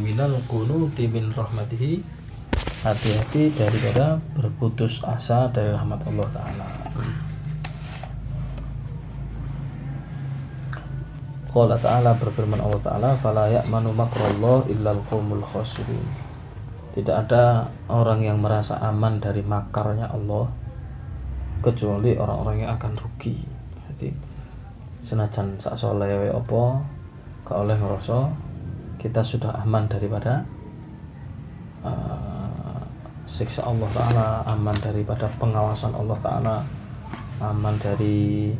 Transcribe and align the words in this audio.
minal 0.00 0.40
kunuti 0.48 1.04
min 1.04 1.28
rahmatihi 1.30 2.00
hati-hati 2.80 3.52
daripada 3.52 4.16
berputus 4.32 5.04
asa 5.04 5.52
dari 5.52 5.68
rahmat 5.76 6.00
Allah 6.08 6.28
taala. 6.32 6.68
Qala 11.50 11.74
ta'ala 11.82 12.14
berfirman 12.14 12.62
Allah 12.62 12.80
ta'ala 12.80 13.10
fala 13.18 13.50
ya'manu 13.50 13.90
makrallah 13.90 14.70
illal 14.70 15.02
qaumul 15.10 15.42
khasirin. 15.44 16.06
Tidak 16.94 17.10
ada 17.10 17.66
orang 17.90 18.22
yang 18.22 18.38
merasa 18.38 18.78
aman 18.78 19.18
dari 19.18 19.42
makarnya 19.42 20.08
Allah 20.14 20.46
kecuali 21.60 22.14
orang-orang 22.14 22.64
yang 22.64 22.70
akan 22.78 22.92
rugi. 22.96 23.34
Jadi 23.90 24.08
senajan 25.04 25.58
sak 25.58 25.74
soleh 25.74 26.30
apa 26.30 26.62
gak 27.44 27.58
oleh 27.66 27.76
ngerasa 27.76 28.18
kita 29.00 29.24
sudah 29.24 29.64
aman 29.64 29.88
daripada 29.88 30.44
uh, 31.80 32.84
siksa 33.24 33.64
Allah 33.64 33.88
Ta'ala 33.96 34.26
aman 34.44 34.76
daripada 34.76 35.32
pengawasan 35.40 35.96
Allah 35.96 36.18
Ta'ala 36.20 36.56
aman 37.40 37.74
dari 37.80 38.52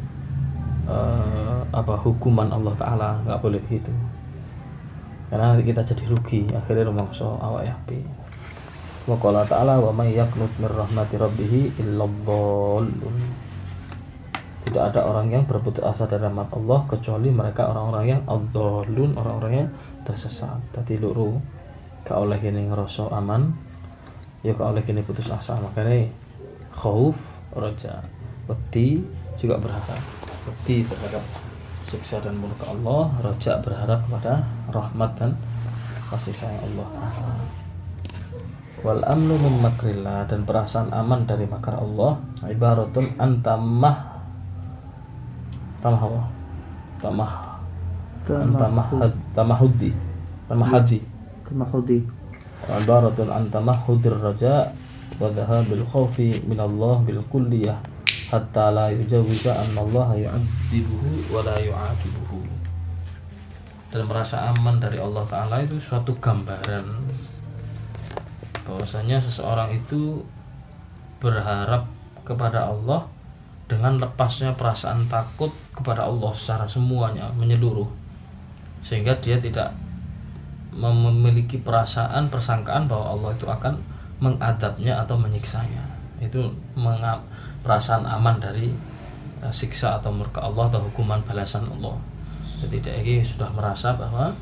uh, 0.89 1.61
apa 1.69 1.95
hukuman 2.01 2.49
Allah 2.49 2.73
Ta'ala. 2.81 3.21
Nggak 3.29 3.41
boleh 3.45 3.61
begitu. 3.61 3.93
Karena 5.29 5.55
kita 5.61 5.85
jadi 5.85 6.05
rugi. 6.09 6.49
Akhirnya 6.57 6.89
rumangsa 6.89 7.29
awak 7.29 7.69
ya 7.69 7.77
wa 9.09 9.17
qala 9.17 9.43
ta'ala 9.49 9.81
wa 9.81 9.91
may 9.91 10.15
yaqnut 10.15 10.53
min 10.61 10.69
rahmati 10.71 11.19
tidak 14.69 14.93
ada 14.93 15.01
orang 15.09 15.33
yang 15.33 15.45
berputus 15.49 15.81
asa 15.81 16.05
dari 16.05 16.21
rahmat 16.21 16.53
Allah 16.53 16.85
kecuali 16.85 17.33
mereka 17.33 17.73
orang-orang 17.73 18.05
yang 18.13 18.21
adzalun 18.29 19.17
orang-orang 19.17 19.53
yang 19.65 19.69
tersesat. 20.05 20.61
Tadi 20.77 21.01
luru 21.01 21.41
gak 22.05 22.19
oleh 22.21 22.37
ini 22.37 22.69
ngerasa 22.69 23.09
aman 23.09 23.49
ya 24.45 24.53
gak 24.53 24.69
oleh 24.77 24.85
ini 24.85 25.01
putus 25.01 25.33
asa. 25.33 25.57
Makanya 25.57 26.13
khauf 26.77 27.17
raja 27.57 28.05
wedi 28.47 29.01
juga 29.41 29.57
berharap. 29.57 30.01
Wedi 30.45 30.85
terhadap 30.85 31.25
siksa 31.89 32.21
dan 32.21 32.37
murka 32.37 32.69
Allah 32.69 33.11
raja 33.25 33.59
berharap 33.65 34.05
kepada 34.07 34.45
rahmat 34.69 35.11
dan 35.17 35.31
kasih 36.13 36.37
sayang 36.37 36.63
Allah. 36.77 36.89
Wal 38.81 39.05
amnu 39.05 39.37
min 39.37 39.61
dan 40.29 40.41
perasaan 40.49 40.93
aman 40.93 41.29
dari 41.29 41.45
makar 41.45 41.77
Allah 41.81 42.17
ibaratun 42.49 43.13
antamah 43.21 44.10
tamah. 45.81 46.01
Apa 46.01 46.23
tamah. 47.01 47.33
Tamahud. 48.29 49.13
Tamahudi. 49.35 49.91
Tamahudi. 50.47 50.99
Tamahudir 53.51 54.15
raja 54.21 54.71
wa 55.17 55.29
dhahabil 55.33 55.85
khawfi 55.89 56.41
min 56.47 56.61
Allah 56.61 57.03
bil 57.03 57.21
kulliyah 57.29 57.77
hatta 58.31 58.71
la 58.71 58.89
yujawiza 58.95 59.53
anna 59.53 59.83
Allah 59.83 60.09
yu'adzibuhu 60.29 61.35
wa 61.35 61.43
la 61.43 61.57
yu'aqibuhu. 61.59 62.41
Dan 63.91 64.07
merasa 64.07 64.55
aman 64.55 64.79
dari 64.79 65.03
Allah 65.03 65.27
Ta'ala 65.27 65.67
itu 65.67 65.83
suatu 65.83 66.15
gambaran 66.23 66.87
bahwasanya 68.63 69.19
seseorang 69.19 69.75
itu 69.75 70.23
berharap 71.19 71.91
kepada 72.23 72.71
Allah 72.71 73.11
dengan 73.71 74.03
lepasnya 74.03 74.59
perasaan 74.59 75.07
takut 75.07 75.55
kepada 75.71 76.11
Allah 76.11 76.35
secara 76.35 76.67
semuanya 76.67 77.31
menyeluruh. 77.39 77.87
Sehingga 78.83 79.15
dia 79.23 79.39
tidak 79.39 79.71
memiliki 80.75 81.63
perasaan 81.63 82.27
persangkaan 82.27 82.91
bahwa 82.91 83.15
Allah 83.15 83.31
itu 83.39 83.47
akan 83.47 83.79
mengadabnya 84.19 84.99
atau 84.99 85.15
menyiksanya. 85.15 85.87
Itu 86.19 86.51
mengap, 86.75 87.23
perasaan 87.63 88.03
aman 88.03 88.43
dari 88.43 88.75
uh, 89.39 89.55
siksa 89.55 90.03
atau 90.03 90.11
murka 90.11 90.43
Allah 90.43 90.67
atau 90.67 90.83
hukuman 90.91 91.23
balasan 91.23 91.71
Allah. 91.79 91.95
Jadi 92.67 92.83
dia 92.83 93.23
sudah 93.23 93.49
merasa 93.55 93.95
bahwa 93.95 94.35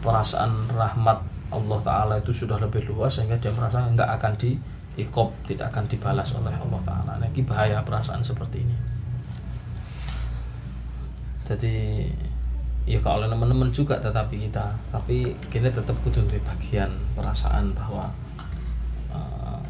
perasaan 0.00 0.70
rahmat 0.70 1.18
Allah 1.52 1.78
Ta'ala 1.84 2.14
itu 2.22 2.32
sudah 2.32 2.56
lebih 2.56 2.88
luas 2.88 3.20
sehingga 3.20 3.36
dia 3.36 3.52
merasa 3.52 3.84
nggak 3.84 4.10
akan 4.16 4.32
di 4.40 4.56
ikob 4.96 5.32
tidak 5.48 5.72
akan 5.72 5.84
dibalas 5.88 6.28
oleh 6.36 6.52
Allah 6.52 6.80
Taala. 6.84 7.12
Nah, 7.16 7.28
ini 7.28 7.42
bahaya 7.44 7.80
perasaan 7.80 8.20
seperti 8.20 8.60
ini. 8.60 8.76
Jadi 11.48 11.74
ya 12.82 12.98
kalau 12.98 13.30
teman-teman 13.30 13.70
juga 13.70 13.94
tetapi 14.02 14.48
kita 14.48 14.74
tapi 14.90 15.30
kini 15.52 15.70
tetap 15.70 15.94
kudu 16.02 16.26
di 16.26 16.38
bagian 16.42 16.90
perasaan 17.14 17.70
bahwa 17.78 18.10
uh, 19.14 19.62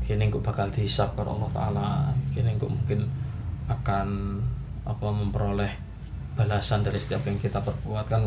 kini 0.00 0.32
kok 0.32 0.40
bakal 0.40 0.68
dihisap 0.72 1.12
Allah 1.16 1.50
Taala 1.52 1.88
kini 2.32 2.56
kok 2.56 2.72
mungkin 2.72 3.04
akan 3.68 4.40
apa 4.84 5.06
memperoleh 5.08 5.72
balasan 6.36 6.84
dari 6.84 7.00
setiap 7.00 7.24
yang 7.24 7.40
kita 7.40 7.60
perbuat 7.60 8.04
kan 8.08 8.20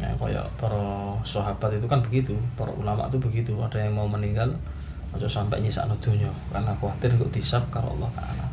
ya 0.00 0.08
kayak 0.16 0.48
para 0.56 1.12
sahabat 1.20 1.76
itu 1.76 1.84
kan 1.84 2.00
begitu 2.00 2.32
para 2.56 2.72
ulama 2.72 3.04
itu 3.12 3.20
begitu 3.20 3.52
ada 3.60 3.76
yang 3.76 3.92
mau 3.92 4.08
meninggal 4.08 4.48
Ojo 5.10 5.26
sampai 5.26 5.58
nyisak 5.58 5.90
dunia 5.98 6.30
karena 6.54 6.70
khawatir 6.78 7.10
kok 7.18 7.34
disap 7.34 7.66
karo 7.74 7.90
Allah 7.98 8.10
Taala. 8.14 8.46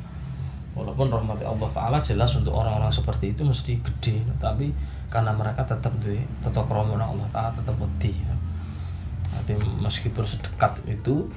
Walaupun 0.73 1.09
rahmat 1.09 1.41
Allah 1.45 1.69
Taala 1.69 1.97
jelas 2.01 2.34
untuk 2.38 2.53
orang-orang 2.53 2.90
seperti 2.90 3.34
itu 3.34 3.41
mesti 3.45 3.78
gede, 3.81 4.22
tapi 4.41 4.73
karena 5.09 5.34
mereka 5.34 5.66
tetap 5.66 5.94
duwe 6.01 6.22
tetap 6.41 6.66
kromo 6.66 6.97
Allah 6.97 7.28
Taala 7.29 7.50
tetap 7.53 7.78
wedi. 7.78 8.13
Nanti 9.34 9.53
meskipun 9.57 10.25
sedekat 10.25 10.81
itu 10.90 11.29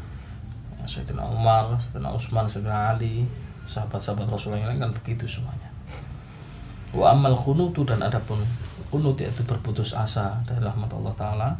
ya, 0.80 0.84
Sayyidina 0.88 1.24
Umar, 1.24 1.76
Sayyidina 1.76 2.08
Utsman, 2.16 2.48
Sayyidina 2.48 2.96
Ali, 2.96 3.28
sahabat-sahabat 3.68 4.24
Rasulullah 4.24 4.64
yang 4.64 4.70
lain 4.72 4.88
kan 4.88 4.92
begitu 4.96 5.28
semuanya. 5.28 5.68
Wa 6.96 7.12
amal 7.12 7.36
khunutu 7.36 7.84
dan 7.84 8.00
adapun 8.00 8.40
kunut 8.90 9.14
yaitu 9.20 9.46
berputus 9.46 9.94
asa 9.94 10.42
dari 10.48 10.58
rahmat 10.64 10.90
Allah 10.90 11.14
Taala 11.14 11.50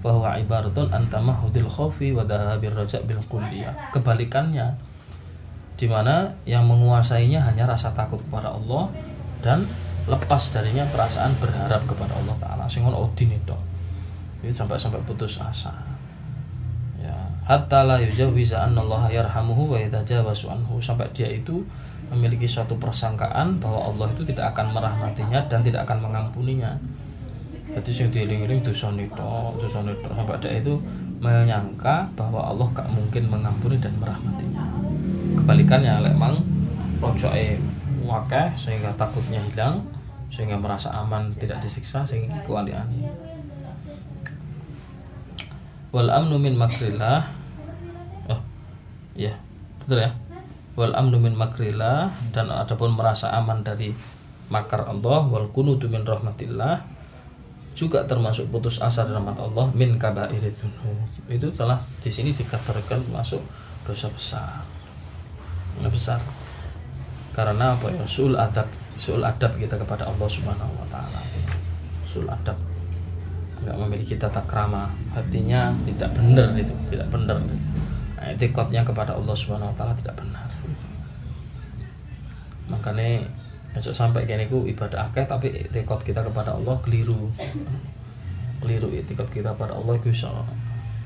bahwa 0.00 0.32
ibaratun 0.36 0.88
antamahudil 0.88 1.68
khofi 1.68 2.16
wa 2.16 2.24
dahabir 2.24 2.72
bil 3.04 3.22
kulliyah. 3.28 3.92
Kebalikannya 3.92 4.72
di 5.76 5.88
mana 5.88 6.28
yang 6.44 6.68
menguasainya 6.68 7.40
hanya 7.40 7.64
rasa 7.68 7.92
takut 7.92 8.20
kepada 8.20 8.52
Allah 8.52 8.88
dan 9.40 9.64
lepas 10.08 10.52
darinya 10.52 10.84
perasaan 10.88 11.36
berharap 11.40 11.84
kepada 11.84 12.16
Allah 12.16 12.36
taala. 12.40 12.64
Sing 12.68 12.84
ono 12.84 13.08
odin 13.08 13.32
itu. 13.32 13.56
Jadi 14.40 14.52
sampai-sampai 14.52 15.00
putus 15.04 15.36
asa. 15.36 15.72
Ya, 17.00 17.16
hatta 17.44 17.84
la 17.84 17.96
yujawiza 18.00 18.60
annallaha 18.60 19.08
yarhamuhu 19.12 19.72
wa 19.72 19.76
yatajawazu 19.80 20.52
anhu 20.52 20.80
sampai 20.80 21.08
dia 21.12 21.28
itu 21.28 21.64
memiliki 22.12 22.44
suatu 22.44 22.76
persangkaan 22.76 23.60
bahwa 23.60 23.92
Allah 23.92 24.08
itu 24.12 24.24
tidak 24.28 24.52
akan 24.56 24.76
merahmatinya 24.76 25.44
dan 25.48 25.64
tidak 25.64 25.88
akan 25.88 26.08
mengampuninya 26.08 26.76
jadi 27.70 27.90
sing 27.94 28.08
dieling-eling 28.10 28.66
dosa 28.66 28.90
nito 28.90 29.54
dosa 29.58 29.78
nito 29.86 30.10
sampai 30.10 30.34
ada 30.34 30.50
itu 30.50 30.74
menyangka 31.22 32.10
bahwa 32.18 32.50
Allah 32.50 32.66
gak 32.74 32.88
mungkin 32.90 33.28
mengampuni 33.30 33.76
dan 33.78 33.94
merahmatinya. 34.00 34.64
Kebalikannya 35.38 36.10
lemang 36.10 36.42
rojoke 36.98 37.60
wakeh 38.02 38.46
sehingga 38.58 38.90
takutnya 38.98 39.38
hilang 39.52 39.86
sehingga 40.32 40.58
merasa 40.58 40.90
aman 40.94 41.30
tidak 41.36 41.62
disiksa 41.62 42.02
sehingga 42.06 42.38
kewalian 42.46 42.86
wal 45.90 46.06
amnu 46.06 46.38
min 46.38 46.54
makrillah 46.54 47.26
oh 48.30 48.40
ya 49.14 49.34
betul 49.82 50.02
ya. 50.02 50.10
Wal 50.78 50.94
amnu 50.94 51.18
min 51.18 51.34
makrillah 51.34 52.08
dan 52.30 52.48
adapun 52.48 52.94
merasa 52.94 53.34
aman 53.36 53.60
dari 53.60 53.92
makar 54.48 54.86
Allah 54.86 55.26
wal 55.28 55.50
kunutu 55.50 55.90
min 55.90 56.06
rahmatillah 56.06 56.99
juga 57.74 58.02
termasuk 58.04 58.50
putus 58.50 58.82
asa 58.82 59.06
dalam 59.06 59.24
mata 59.24 59.46
Allah 59.46 59.70
min 59.72 59.94
kabair 59.96 60.42
itu 61.30 61.48
telah 61.54 61.78
di 62.02 62.10
sini 62.10 62.34
dikategorikan 62.34 63.00
termasuk 63.06 63.40
dosa 63.86 64.10
besar. 64.10 64.62
Dosa 65.78 65.88
besar. 65.88 66.20
Karena 67.30 67.78
apa 67.78 67.88
ya? 67.94 68.04
Sul 68.04 68.34
adab 68.34 68.66
sul 68.98 69.22
adab 69.22 69.54
kita 69.56 69.78
kepada 69.78 70.04
Allah 70.04 70.28
subhanahu 70.28 70.72
wa 70.76 70.86
taala. 70.90 71.22
Sul 72.04 72.26
adab. 72.26 72.58
Nggak 73.62 73.76
memiliki 73.86 74.14
tata 74.18 74.42
krama. 74.44 74.90
Hatinya 75.14 75.70
tidak 75.86 76.10
benar 76.12 76.52
itu 76.58 76.74
tidak 76.90 77.06
benar. 77.08 77.38
Nah, 77.40 78.26
etikotnya 78.28 78.82
kepada 78.84 79.14
Allah 79.16 79.32
subhanahu 79.32 79.70
wa 79.72 79.76
taala 79.78 79.94
tidak 79.96 80.18
benar. 80.18 80.48
Makanya 82.68 83.24
Ojo 83.70 83.90
sampai 83.94 84.26
kene 84.26 84.50
ku 84.50 84.66
ibadah 84.66 85.10
akeh 85.10 85.24
tapi 85.30 85.54
tekad 85.70 86.02
kita 86.02 86.26
kepada 86.26 86.58
Allah 86.58 86.74
keliru. 86.82 87.30
Keliru 88.58 88.90
tekad 89.06 89.28
kita 89.30 89.54
kepada 89.54 89.78
Allah 89.78 89.94
iku 89.94 90.10
iso 90.10 90.30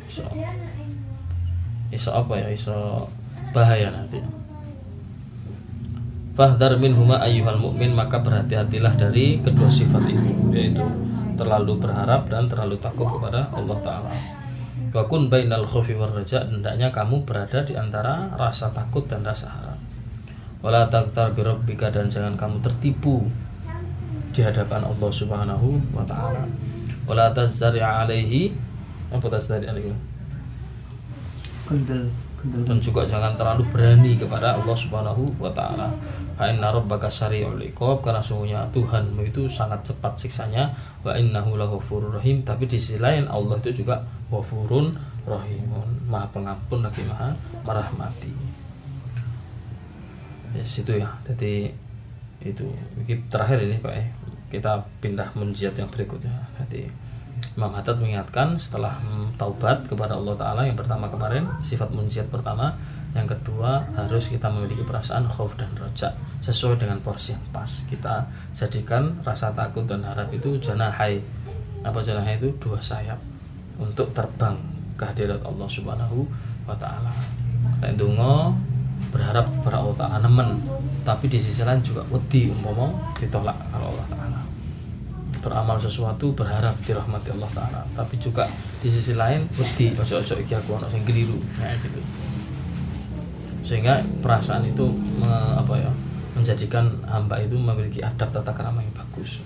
iso 0.09 0.25
iso 1.93 2.11
apa 2.11 2.33
ya 2.41 2.49
iso 2.49 3.09
bahaya 3.53 3.93
nanti. 3.93 4.19
Fahdar 6.35 6.83
min 6.83 6.99
huma 6.99 7.23
ayyuhal 7.23 7.63
mukmin 7.63 7.95
maka 7.95 8.19
berhati-hatilah 8.19 8.99
dari 8.99 9.39
kedua 9.39 9.71
sifat 9.71 10.03
itu 10.11 10.33
yaitu 10.51 10.83
terlalu 11.39 11.79
berharap 11.79 12.27
dan 12.31 12.47
terlalu 12.47 12.79
takut 12.79 13.07
kepada 13.07 13.51
Allah 13.55 13.79
taala 13.83 14.11
wa 14.95 15.03
kun 15.11 15.27
bainal 15.27 15.67
khaufi 15.67 15.99
war 15.99 16.11
raja 16.11 16.47
hendaknya 16.47 16.95
kamu 16.95 17.27
berada 17.27 17.67
di 17.67 17.75
antara 17.75 18.31
rasa 18.39 18.71
takut 18.71 19.03
dan 19.11 19.27
rasa 19.27 19.51
harap 19.51 19.74
wala 20.65 20.89
taktar 20.89 21.37
bi 21.37 21.45
rabbika 21.45 21.93
dan 21.93 22.09
jangan 22.09 22.41
kamu 22.41 22.65
tertipu 22.65 23.29
di 24.33 24.41
hadapan 24.41 24.89
Allah 24.89 25.11
Subhanahu 25.13 25.77
wa 25.93 26.01
taala. 26.09 26.49
Wala 27.05 27.29
tazdari 27.37 27.85
alaihi 27.85 28.57
apa 29.13 29.29
tazdari 29.29 29.69
alaihi? 29.69 29.93
Kendel 31.69 32.09
dan 32.45 32.77
juga 32.77 33.09
jangan 33.09 33.41
terlalu 33.41 33.65
berani 33.73 34.13
kepada 34.21 34.61
Allah 34.61 34.77
Subhanahu 34.77 35.33
wa 35.41 35.49
taala. 35.53 35.89
Inna 36.37 36.73
rabbaka 36.73 37.09
sari'ul 37.09 37.61
iqab 37.73 38.05
karena 38.05 38.21
sungguhnya 38.21 38.69
Tuhanmu 38.69 39.25
itu 39.25 39.49
sangat 39.49 39.81
cepat 39.85 40.21
siksanya. 40.21 40.69
Wa 41.01 41.17
innahu 41.17 41.57
laghafurur 41.57 42.21
rahim 42.21 42.45
tapi 42.45 42.69
di 42.69 42.77
sisi 42.77 43.01
lain 43.01 43.25
Allah 43.33 43.57
itu 43.61 43.85
juga 43.85 44.05
ghafurun 44.29 44.93
rahimun 45.25 46.05
maha 46.05 46.29
pengampun 46.33 46.85
lagi 46.85 47.01
maha 47.09 47.33
merahmati. 47.65 48.33
Yes 50.55 50.81
itu 50.81 50.97
ya. 50.97 51.11
Jadi 51.27 51.69
itu 52.45 52.65
terakhir 53.29 53.59
ini 53.63 53.83
kok 53.83 53.95
eh 53.95 54.09
kita 54.49 54.87
pindah 55.03 55.35
munjiat 55.35 55.75
yang 55.75 55.91
berikutnya. 55.91 56.35
Jadi 56.63 56.87
Imam 57.55 57.71
mengingatkan 57.75 58.55
setelah 58.59 58.99
taubat 59.35 59.87
kepada 59.91 60.15
Allah 60.15 60.35
Ta'ala 60.39 60.63
yang 60.67 60.79
pertama 60.79 61.11
kemarin 61.11 61.47
sifat 61.67 61.91
munjiat 61.91 62.31
pertama 62.31 62.79
yang 63.15 63.27
kedua 63.31 63.87
harus 63.95 64.27
kita 64.27 64.51
memiliki 64.51 64.83
perasaan 64.83 65.27
khauf 65.31 65.55
dan 65.55 65.71
roja 65.79 66.15
sesuai 66.43 66.83
dengan 66.83 66.99
porsi 66.99 67.35
yang 67.35 67.45
pas 67.55 67.71
kita 67.87 68.27
jadikan 68.55 69.23
rasa 69.23 69.55
takut 69.55 69.87
dan 69.87 70.03
harap 70.03 70.31
itu 70.35 70.59
janahai 70.59 71.23
apa 71.87 72.03
janahai 72.03 72.39
itu 72.43 72.51
dua 72.59 72.83
sayap 72.83 73.19
untuk 73.79 74.11
terbang 74.11 74.59
ke 74.95 75.03
hadirat 75.07 75.43
Allah 75.43 75.69
Subhanahu 75.71 76.27
wa 76.67 76.75
taala. 76.79 77.11
Dungo 77.95 78.55
berharap 79.13 79.49
kepada 79.49 79.83
Allah 79.83 79.97
taala 79.97 80.19
nemen, 80.25 80.61
tapi 81.05 81.29
di 81.29 81.37
sisi 81.37 81.65
lain 81.65 81.81
juga 81.85 82.05
wedi 82.09 82.49
umpama 82.49 82.93
ditolak 83.19 83.57
kalau 83.73 83.93
Allah 83.97 84.07
taala. 84.09 84.41
Beramal 85.45 85.77
sesuatu 85.77 86.33
berharap 86.33 86.73
dirahmati 86.89 87.29
Allah 87.37 87.51
taala. 87.53 87.81
Tapi 87.93 88.17
juga 88.17 88.49
di 88.81 88.89
sisi 88.89 89.13
lain 89.13 89.45
wedi. 89.61 89.93
Ojo-ojo 89.93 90.41
iki 90.41 90.57
aku 90.57 90.81
ono 90.81 90.89
sing 90.89 91.05
keliru. 91.05 91.37
Nah 91.61 91.77
gitu. 91.85 92.01
Sehingga 93.65 94.01
perasaan 94.25 94.65
itu 94.65 94.89
me, 95.21 95.33
apa 95.57 95.77
ya 95.77 95.93
menjadikan 96.33 97.05
hamba 97.05 97.41
itu 97.41 97.61
memiliki 97.61 98.01
adab 98.01 98.33
tata 98.33 98.53
krama 98.57 98.81
yang 98.81 98.93
bagus. 98.97 99.41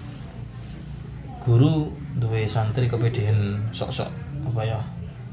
Guru 1.42 1.90
dua 2.18 2.46
santri 2.46 2.86
kepedean 2.86 3.70
sok-sok 3.74 4.10
apa 4.46 4.62
ya 4.62 4.78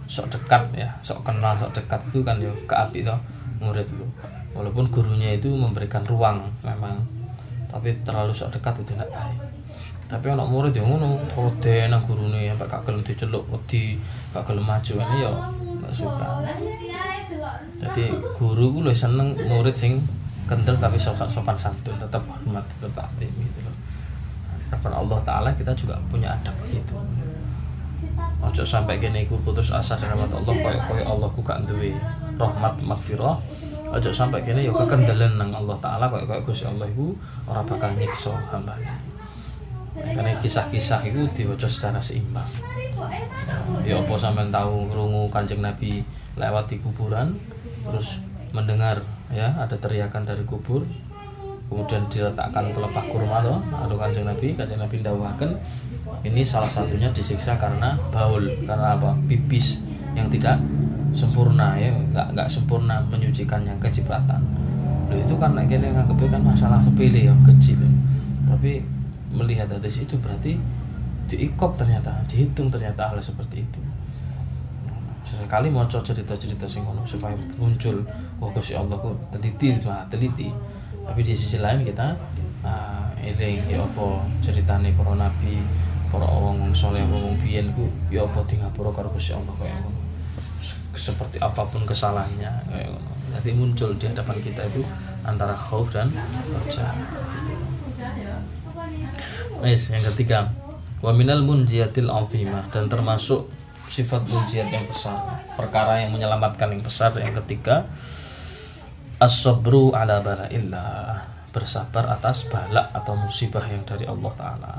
sok 0.05 0.29
dekat 0.29 0.63
ya 0.77 0.89
sok 1.01 1.25
kenal 1.25 1.57
sok 1.57 1.73
dekat 1.81 2.01
itu 2.13 2.21
kan 2.21 2.37
ya 2.37 2.51
keapi 2.69 3.01
toh 3.01 3.17
murid 3.59 3.87
itu. 3.87 4.07
Walaupun 4.55 4.87
gurunya 4.87 5.35
itu 5.35 5.51
memberikan 5.51 6.03
ruang 6.07 6.47
memang. 6.63 7.03
Tapi 7.71 7.91
terlalu 8.07 8.31
sok 8.31 8.55
dekat 8.55 8.79
itu 8.79 8.95
tidak 8.95 9.11
baik. 9.11 9.39
Tapi 10.05 10.25
anak 10.31 10.47
murid 10.47 10.71
yang 10.77 10.87
ngono 10.89 11.17
kode 11.33 11.89
nang 11.89 11.99
gurune 12.05 12.45
sampai 12.45 12.67
gak 12.69 12.81
gelem 12.85 13.01
diceluk 13.01 13.43
wedi 13.49 13.97
gak 14.31 14.45
gelem 14.45 14.63
maju 14.63 14.93
ini 15.01 15.15
ya 15.17 15.29
gak 15.81 15.93
suka. 15.93 16.27
Jadi 17.81 18.13
guru 18.37 18.79
gue 18.79 18.93
lebih 18.93 18.95
seneng 18.95 19.33
murid 19.33 19.75
sing 19.75 19.99
kental 20.45 20.77
tapi 20.77 20.97
sopan 21.01 21.25
sopan 21.25 21.57
santun 21.57 21.97
tetap 21.97 22.21
hormat 22.29 22.61
tetap 22.77 23.09
gitu 23.17 23.59
loh 23.65 23.75
karena 24.69 24.97
Allah 25.01 25.19
Taala 25.25 25.49
kita 25.57 25.73
juga 25.73 25.97
punya 26.09 26.33
adab 26.33 26.53
begitu 26.65 26.93
ojo 28.45 28.61
sampai 28.61 29.01
gini 29.01 29.25
aku 29.25 29.41
putus 29.41 29.73
asa 29.73 29.97
dari 29.97 30.13
rahmat 30.13 30.29
Allah 30.29 30.53
koyok 30.53 30.81
koyok 30.85 31.07
Allah 31.09 31.29
ku 31.33 31.41
gak 31.41 31.59
rahmat 32.35 32.79
makfirah 32.83 33.39
ojo 33.85 34.09
sampai 34.11 34.43
gini 34.43 34.67
ya 34.67 34.73
kekendalan 34.73 35.39
nang 35.39 35.51
Allah 35.55 35.77
Taala 35.79 36.05
koyok 36.11 36.25
koyok 36.27 36.43
Gusti 36.51 36.65
Allah 36.67 36.87
iku 36.89 37.15
ora 37.47 37.61
bakal 37.63 37.95
nyiksa 37.95 38.33
hamba 38.51 38.75
karena 39.95 40.35
kisah-kisah 40.43 41.07
itu 41.07 41.23
diwaca 41.31 41.71
secara 41.71 42.03
seimbang. 42.03 42.47
Ya 43.87 43.95
apa 43.95 44.13
sampean 44.19 44.51
tahu 44.51 44.91
ngrungu 44.91 45.31
Kanjeng 45.31 45.63
Nabi 45.63 46.03
lewat 46.35 46.67
di 46.67 46.83
kuburan 46.83 47.39
terus 47.87 48.19
mendengar 48.51 48.99
ya 49.31 49.55
ada 49.55 49.75
teriakan 49.79 50.27
dari 50.27 50.43
kubur 50.43 50.83
kemudian 51.65 52.05
diletakkan 52.11 52.75
pelepah 52.75 53.05
kurma 53.07 53.39
loh 53.39 53.59
atau 53.71 53.95
Kanjeng 53.95 54.27
Nabi 54.27 54.51
Kanjeng 54.51 54.83
Nabi 54.83 54.99
ndawakan 54.99 55.55
ini 56.27 56.43
salah 56.43 56.69
satunya 56.69 57.07
disiksa 57.15 57.55
karena 57.55 57.95
baul 58.11 58.51
karena 58.67 58.99
apa? 58.99 59.15
Pipis 59.31 59.79
yang 60.15 60.27
tidak 60.27 60.59
sempurna 61.15 61.79
ya. 61.79 61.89
Nggak 62.11 62.35
nggak 62.35 62.47
sempurna 62.51 62.99
menyucikan 63.07 63.63
yang 63.63 63.79
kecipratan 63.79 64.43
lo 65.05 65.15
itu 65.21 65.35
kan 65.37 65.53
lagi 65.53 65.77
yang 65.77 65.93
kan 65.93 66.41
masalah 66.41 66.81
sepele 66.81 67.29
ya 67.29 67.33
kecil. 67.45 67.77
Tapi 68.49 68.81
melihat 69.29 69.69
dari 69.69 69.89
situ 69.89 70.17
berarti 70.17 70.57
diikop 71.29 71.77
ternyata 71.77 72.21
dihitung 72.29 72.73
ternyata 72.73 73.13
hal 73.13 73.21
seperti 73.21 73.61
itu. 73.61 73.79
Sesekali 75.25 75.73
mau 75.73 75.85
cerita-cerita 75.89 76.69
sing 76.69 76.85
supaya 77.09 77.33
muncul 77.57 78.05
wah 78.37 78.49
kasih 78.53 78.77
Allah 78.81 78.97
kok 78.97 79.17
teliti 79.33 79.73
lah 79.85 80.05
teliti. 80.09 80.49
Tapi 81.05 81.21
di 81.21 81.33
sisi 81.37 81.61
lain 81.61 81.85
kita 81.85 82.17
uh, 82.65 83.09
eling 83.21 83.69
ya 83.69 83.81
apa 83.81 84.25
ceritane 84.41 84.93
para 84.93 85.13
nabi 85.13 85.61
para 86.09 86.25
wong 86.25 86.73
soleh 86.73 87.01
wong 87.05 87.37
biyen 87.41 87.73
ku 87.73 87.89
ya 88.09 88.25
apa 88.25 88.41
di 88.45 88.57
ngapura 88.57 88.89
karo 88.93 89.09
Gusti 89.13 89.33
Allah 89.33 89.53
kayak 89.57 89.81
ngono 89.81 90.04
seperti 90.95 91.37
apa 91.43 91.67
pun 91.67 91.83
kesalahannya 91.83 92.51
ngono 92.71 93.11
jadi 93.35 93.51
muncul 93.51 93.91
di 93.99 94.05
hadapan 94.07 94.37
kita 94.39 94.63
itu 94.71 94.81
antara 95.27 95.53
khauf 95.53 95.91
dan 95.91 96.07
roja 96.51 96.87
Wes 99.63 99.87
yang 99.87 100.03
ketiga. 100.13 100.51
Wa 100.99 101.15
minal 101.15 101.43
munjiatil 101.45 102.11
azimah 102.11 102.67
dan 102.71 102.91
termasuk 102.91 103.47
sifat 103.87 104.25
munjiat 104.27 104.67
yang 104.73 104.83
besar 104.89 105.45
perkara 105.55 106.03
yang 106.03 106.11
menyelamatkan 106.11 106.75
yang 106.75 106.83
besar. 106.83 107.15
Yang 107.15 107.43
ketiga 107.43 107.87
as-sabru 109.21 109.95
ala 109.95 110.19
bala'illah 110.19 111.23
bersabar 111.55 112.11
atas 112.11 112.43
bala 112.51 112.91
atau 112.91 113.15
musibah 113.15 113.63
yang 113.63 113.87
dari 113.87 114.03
Allah 114.03 114.33
taala. 114.35 114.73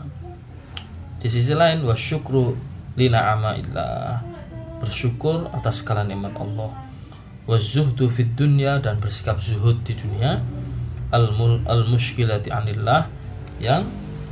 Di 1.17 1.29
sisi 1.33 1.57
lain 1.57 1.81
wa 1.89 1.97
syukru 1.97 2.53
lina 3.01 3.33
illah 3.57 4.36
bersyukur 4.79 5.49
atas 5.53 5.83
segala 5.83 6.05
nikmat 6.05 6.35
Allah. 6.37 6.73
Wa 7.47 7.57
zuhdu 7.57 8.11
fid 8.11 8.35
dunya 8.35 8.83
dan 8.83 8.99
bersikap 8.99 9.39
zuhud 9.39 9.81
di 9.87 9.95
dunia. 9.95 10.43
Al, 11.15 11.31
al 11.71 11.83
muskilati 11.87 12.51
anillah 12.51 13.07
yang 13.63 13.87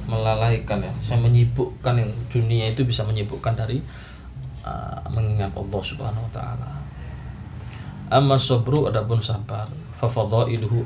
melalaikan 0.05 0.85
ya 0.85 0.93
saya 1.01 1.17
menyibukkan 1.23 1.95
yang 1.97 2.11
dunia 2.29 2.69
itu 2.69 2.85
bisa 2.85 3.07
menyibukkan 3.07 3.57
dari 3.57 3.81
uh, 4.67 5.01
mengingat 5.09 5.55
Allah 5.57 5.81
Subhanahu 5.81 6.25
wa 6.29 6.33
taala. 6.35 6.69
Amma 8.13 8.37
sabru 8.37 8.85
adapun 8.85 9.17
sabar 9.23 9.65
fa 9.97 10.05
fadailuhu 10.05 10.85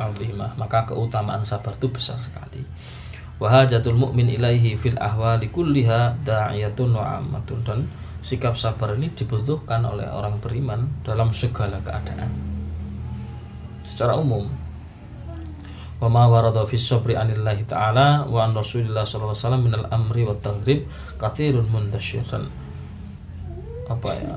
maka 0.54 0.86
keutamaan 0.86 1.42
sabar 1.42 1.74
itu 1.74 1.90
besar 1.90 2.20
sekali. 2.22 2.62
Wahajatul 3.38 3.94
mu'min 3.94 4.34
ilaihi 4.34 4.74
fil 4.74 4.98
ahwali 4.98 5.50
kulliha 5.50 6.14
da'iyatun 6.26 6.90
wa 6.90 7.22
ammatun. 7.22 7.62
Dan 7.62 7.86
sikap 8.28 8.60
sabar 8.60 8.92
ini 9.00 9.08
dibutuhkan 9.16 9.80
oleh 9.88 10.04
orang 10.04 10.36
beriman 10.36 10.84
dalam 11.00 11.32
segala 11.32 11.80
keadaan. 11.80 12.28
Secara 13.80 14.20
umum 14.20 14.44
wa 15.98 16.08
ma 16.12 16.28
warada 16.28 16.62
fi 16.68 16.76
sabri 16.76 17.16
anillahi 17.16 17.64
ta'ala 17.64 18.28
wa 18.28 18.44
an 18.44 18.52
rasulillah 18.52 19.08
sallallahu 19.08 19.32
alaihi 19.32 19.44
wasallam 19.48 19.64
amri 19.88 20.22
wa 20.28 20.36
kathirun 21.16 21.66
muntasyiran 21.72 22.52
apa 23.88 24.10
ya? 24.20 24.36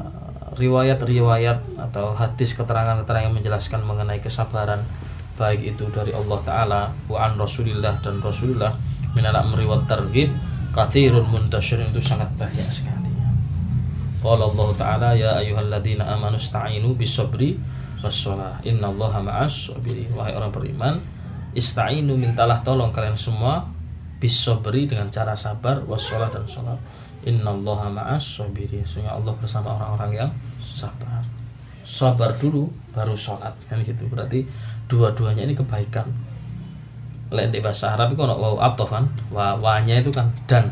Riwayat-riwayat 0.52 1.80
atau 1.80 2.12
hadis 2.16 2.56
keterangan-keterangan 2.56 3.28
yang 3.32 3.36
menjelaskan 3.36 3.88
mengenai 3.88 4.20
kesabaran 4.24 4.84
baik 5.36 5.64
itu 5.64 5.88
dari 5.92 6.12
Allah 6.12 6.40
taala 6.44 6.82
wa 7.08 7.18
an 7.24 7.40
rasulillah 7.40 8.00
dan 8.04 8.20
rasulullah 8.24 8.72
minal 9.16 9.36
amri 9.36 9.64
wa 9.68 9.80
targhib 9.88 10.32
kathirun 10.76 11.28
muntasyirin 11.28 11.92
itu 11.96 12.04
sangat 12.04 12.32
banyak 12.36 12.68
sekali 12.68 13.01
Qala 14.22 14.54
Allah 14.54 14.70
taala 14.78 15.10
ya 15.18 15.42
ayyuhalladzina 15.42 16.06
amanu 16.06 16.38
sta'inu 16.38 16.94
bis 16.94 17.18
sabri 17.18 17.58
was 18.06 18.14
shalah 18.14 18.62
innallaha 18.62 19.18
ma'as 19.18 19.74
sabirin. 19.74 20.14
Wahai 20.14 20.38
orang 20.38 20.54
beriman 20.54 21.02
Ista'inu 21.52 22.16
mintalah 22.16 22.64
tolong 22.64 22.96
kalian 22.96 23.20
semua 23.20 23.68
beri 24.62 24.86
dengan 24.86 25.10
cara 25.10 25.34
sabar 25.34 25.82
wassalah 25.84 26.30
dan 26.30 26.46
sholat 26.46 26.78
innallaha 27.26 27.90
ma'as 27.90 28.22
sabiri 28.22 28.86
sehingga 28.86 29.18
Allah 29.18 29.34
bersama 29.36 29.76
orang-orang 29.76 30.12
yang 30.14 30.32
sabar. 30.62 31.26
Sabar 31.84 32.38
dulu 32.38 32.70
baru 32.94 33.18
sholat 33.18 33.52
kan 33.68 33.82
gitu. 33.84 34.06
Berarti 34.08 34.46
dua-duanya 34.88 35.44
ini 35.44 35.58
kebaikan. 35.58 36.08
Lain 37.34 37.50
di 37.50 37.60
bahasa 37.60 37.98
Arab 37.98 38.14
itu 38.14 38.22
wow 38.22 38.62
atofan 38.62 39.10
wa 39.34 39.58
wanya 39.60 40.00
itu 40.00 40.14
kan 40.14 40.32
dan. 40.46 40.72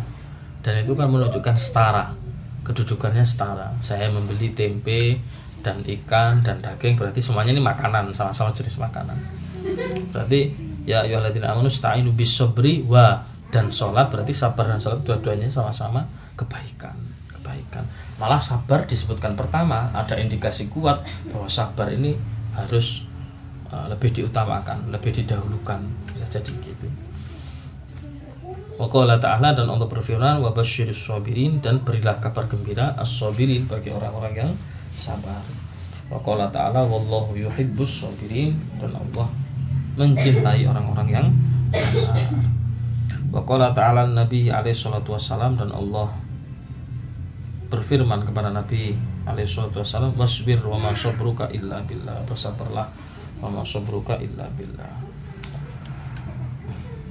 Dan 0.61 0.85
itu 0.85 0.93
kan 0.95 1.09
menunjukkan 1.11 1.55
setara 1.57 2.13
kedudukannya 2.69 3.25
setara. 3.25 3.73
Saya 3.81 4.13
membeli 4.13 4.53
tempe 4.53 5.17
dan 5.65 5.81
ikan 5.81 6.45
dan 6.45 6.61
daging 6.61 6.95
berarti 6.95 7.17
semuanya 7.17 7.57
ini 7.57 7.63
makanan 7.65 8.13
sama-sama 8.13 8.53
jenis 8.53 8.77
makanan. 8.77 9.17
Berarti 10.13 10.53
ya 10.85 11.01
ayyuhalladzina 11.01 11.49
amanu 11.49 11.67
sta'inu 11.67 12.13
bisobri 12.13 12.85
wa 12.85 13.25
dan 13.49 13.73
sholat 13.73 14.13
berarti 14.13 14.31
sabar 14.31 14.69
dan 14.69 14.77
sholat 14.77 15.01
dua-duanya 15.01 15.49
sama-sama 15.49 16.05
kebaikan 16.37 16.93
kebaikan. 17.33 17.83
Malah 18.21 18.37
sabar 18.37 18.85
disebutkan 18.85 19.33
pertama 19.33 19.89
ada 19.91 20.13
indikasi 20.21 20.69
kuat 20.69 21.01
bahwa 21.33 21.49
sabar 21.49 21.89
ini 21.89 22.13
harus 22.53 23.01
uh, 23.73 23.89
lebih 23.89 24.13
diutamakan 24.13 24.93
lebih 24.93 25.11
didahulukan 25.17 25.81
bisa 26.13 26.25
jadi 26.29 26.53
gitu 26.61 27.08
Waqala 28.79 29.19
ta'ala 29.19 29.51
dan 29.51 29.67
Allah 29.67 29.91
berfirman 29.91 30.39
wa 30.39 30.55
basyirus 30.55 31.03
sabirin 31.03 31.59
dan 31.59 31.83
berilah 31.83 32.15
kabar 32.23 32.47
gembira 32.47 32.95
as-sabirin 32.95 33.67
bagi 33.67 33.91
orang-orang 33.91 34.33
yang 34.39 34.51
sabar. 34.95 35.43
Waqala 36.07 36.47
ta'ala 36.47 36.87
wallahu 36.87 37.35
yuhibbus 37.35 38.07
sabirin 38.07 38.55
dan 38.79 38.95
Allah 38.95 39.27
mencintai 39.99 40.63
orang-orang 40.63 41.07
yang 41.11 41.27
sabar. 41.91 42.31
Waqala 43.35 43.75
ta'ala 43.75 44.07
Nabi 44.07 44.47
alaihi 44.47 44.71
salatu 44.71 45.11
dan 45.59 45.75
Allah 45.75 46.15
berfirman 47.67 48.23
kepada 48.23 48.47
Nabi 48.47 48.95
alaihi 49.27 49.43
salatu 49.43 49.83
wassalam 49.83 50.15
wasbir 50.15 50.63
wa 50.63 50.79
ma 50.79 50.95
illa 51.51 51.83
billah 51.83 52.23
bersabarlah 52.25 52.87
wa 53.43 53.47
ma 53.51 53.61
illa 54.23 54.45
billah 54.55 55.08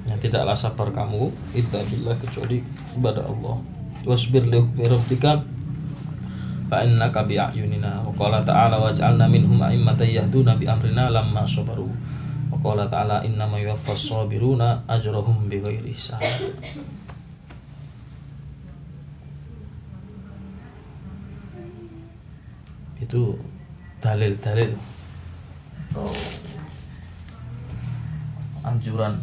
ya, 0.08 0.16
tidaklah 0.16 0.56
sabar 0.56 0.88
kamu 0.88 1.28
illa 1.52 1.80
billah 1.84 2.16
kecuali 2.16 2.64
kepada 2.96 3.28
Allah. 3.28 3.60
Wasbir 4.08 4.48
li 4.48 4.56
hukmi 4.56 4.88
rabbika 4.88 5.44
fa 6.72 6.80
innaka 6.80 7.28
bi 7.28 7.36
ayunina. 7.36 8.00
Wa 8.02 8.12
qala 8.16 8.40
ta'ala 8.40 8.80
waj'alna 8.80 9.28
minhum 9.28 9.60
a'immatan 9.60 10.08
yahduna 10.08 10.56
bi 10.56 10.64
amrina 10.64 11.12
lamma 11.12 11.44
sabaru. 11.44 11.86
Wa 12.48 12.56
qala 12.64 12.88
ta'ala 12.88 13.20
innama 13.28 13.60
yuwaffas 13.60 14.08
sabiruna 14.08 14.80
ajrahum 14.88 15.46
bighairi 15.52 15.92
hisab 15.92 16.24
itu 22.98 23.32
dalil-dalil. 24.04 24.76
Oh, 25.96 26.12
anjuran 28.68 29.16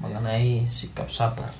mengenai 0.00 0.66
sikap 0.72 1.08
sabar 1.12 1.52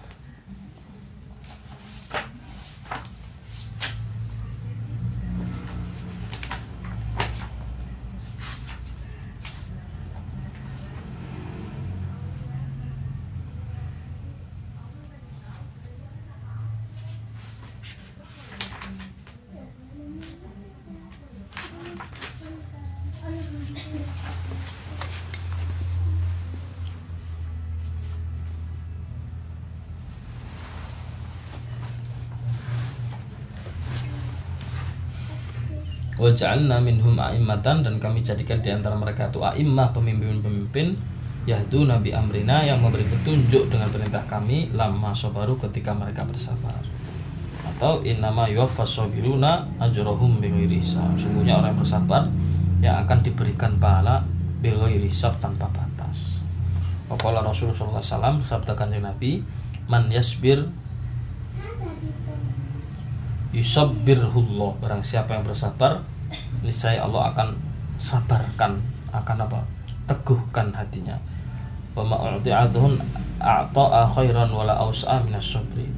Waj'alna 36.41 36.81
minhum 36.81 37.21
a'immatan 37.21 37.85
dan 37.85 38.01
kami 38.01 38.25
jadikan 38.25 38.65
di 38.65 38.73
antara 38.73 38.97
mereka 38.97 39.29
itu 39.29 39.45
a'immah 39.45 39.93
pemimpin-pemimpin 39.93 40.97
yaitu 41.45 41.85
Nabi 41.85 42.17
amrina 42.17 42.65
yang 42.65 42.81
memberi 42.81 43.05
petunjuk 43.05 43.69
dengan 43.69 43.93
perintah 43.93 44.25
kami 44.25 44.73
lama 44.73 45.13
sabaru 45.13 45.61
ketika 45.61 45.93
mereka 45.93 46.25
bersabar. 46.25 46.81
Atau 47.61 48.01
innama 48.09 48.49
yuwaffas 48.49 48.89
sabiruna 48.89 49.69
ajrahum 49.77 50.41
bighairi 50.41 50.81
sungguhnya 51.21 51.61
orang 51.61 51.77
yang 51.77 51.81
bersabar 51.85 52.23
yang 52.81 52.97
akan 53.05 53.21
diberikan 53.21 53.77
pahala 53.77 54.25
bighairi 54.65 55.13
hisab 55.13 55.37
tanpa 55.45 55.69
batas. 55.69 56.41
Waqala 57.13 57.45
Rasulullah 57.45 58.01
SAW 58.01 58.41
sabda 58.41 58.73
kanjeng 58.73 59.05
Nabi 59.05 59.45
man 59.93 60.09
yasbir 60.09 60.65
yusabbirhullah. 63.53 64.81
Barang 64.81 65.05
siapa 65.05 65.37
yang 65.37 65.45
bersabar 65.45 66.01
niscaya 66.63 67.03
Allah 67.05 67.35
akan 67.35 67.49
sabarkan 68.01 68.81
akan 69.11 69.37
apa? 69.45 69.61
Teguhkan 70.07 70.75
hatinya. 70.75 71.19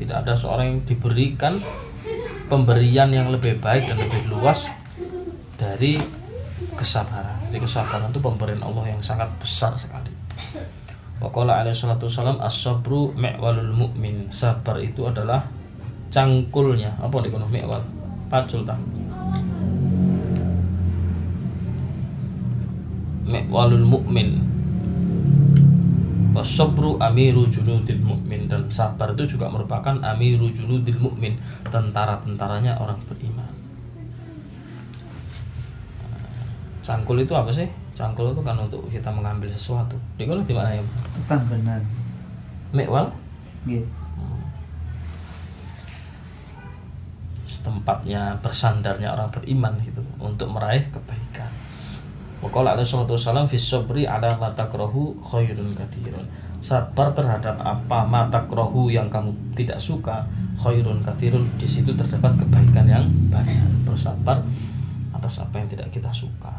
Tidak 0.03 0.17
ada 0.17 0.33
seorang 0.35 0.67
yang 0.67 0.81
diberikan 0.89 1.63
pemberian 2.49 3.09
yang 3.13 3.29
lebih 3.31 3.61
baik 3.61 3.87
dan 3.89 4.01
lebih 4.01 4.27
luas 4.29 4.67
dari 5.61 6.01
kesabaran. 6.75 7.39
Jadi 7.53 7.61
kesabaran 7.63 8.09
itu 8.11 8.21
pemberian 8.21 8.65
Allah 8.65 8.93
yang 8.93 9.03
sangat 9.05 9.29
besar 9.39 9.77
sekali. 9.77 10.11
Wa 11.23 11.31
qala 11.31 11.63
alaihi 11.63 11.77
salatu 11.77 12.11
wasalam 12.11 12.43
as-sabru 12.43 13.15
mi'walul 13.15 13.71
mu'min. 13.71 14.27
Sabar 14.33 14.83
itu 14.83 15.07
adalah 15.07 15.47
cangkulnya. 16.11 16.99
Apa 16.99 17.23
di 17.23 17.31
kono 17.31 17.47
mi'wal? 17.47 17.85
Pacul 18.27 18.65
ta 18.65 18.75
mi'walul 23.33 23.87
mu'min 23.89 24.45
Wasabru 26.37 27.01
amiru 27.01 27.49
junudil 27.49 28.01
mu'min 28.05 28.49
Dan 28.49 28.69
sabar 28.69 29.17
itu 29.17 29.37
juga 29.37 29.49
merupakan 29.49 29.97
amiru 30.05 30.53
junudil 30.53 31.01
mu'min 31.01 31.41
Tentara-tentaranya 31.73 32.77
orang 32.77 33.01
beriman 33.09 33.49
Cangkul 36.83 37.25
itu 37.25 37.33
apa 37.33 37.49
sih? 37.55 37.69
Cangkul 37.97 38.37
itu 38.37 38.43
kan 38.45 38.59
untuk 38.61 38.85
kita 38.93 39.09
mengambil 39.09 39.49
sesuatu 39.49 39.97
Di 40.21 40.29
mana 40.29 40.45
di 40.45 40.53
mana 40.53 40.77
ya? 40.77 40.83
Bukan 41.25 41.41
benar 41.49 41.81
Mikwal? 42.77 43.09
Gitu 43.65 44.03
tempatnya 47.63 48.37
bersandarnya 48.43 49.15
orang 49.15 49.31
beriman 49.31 49.79
gitu 49.87 50.03
untuk 50.19 50.51
meraih 50.51 50.83
kebaikan. 50.91 51.49
Wakala 52.43 52.75
ada 52.75 52.83
salatu 52.83 53.15
salam 53.15 53.47
fi 53.47 53.55
sabri 53.55 54.03
ada 54.03 54.35
mata 54.35 54.67
krohu 54.67 55.15
khairun. 55.23 55.79
Sabar 56.59 57.15
terhadap 57.15 57.55
apa 57.63 58.03
mata 58.03 58.43
krohu 58.51 58.91
yang 58.91 59.07
kamu 59.07 59.31
tidak 59.55 59.79
suka 59.79 60.27
khairun 60.59 60.99
kathirun 61.07 61.47
di 61.55 61.67
situ 61.67 61.95
terdapat 61.95 62.35
kebaikan 62.43 62.91
yang 62.91 63.07
banyak. 63.31 63.87
Bersabar 63.87 64.43
atas 65.15 65.39
apa 65.39 65.63
yang 65.63 65.71
tidak 65.71 65.87
kita 65.95 66.11
suka. 66.11 66.51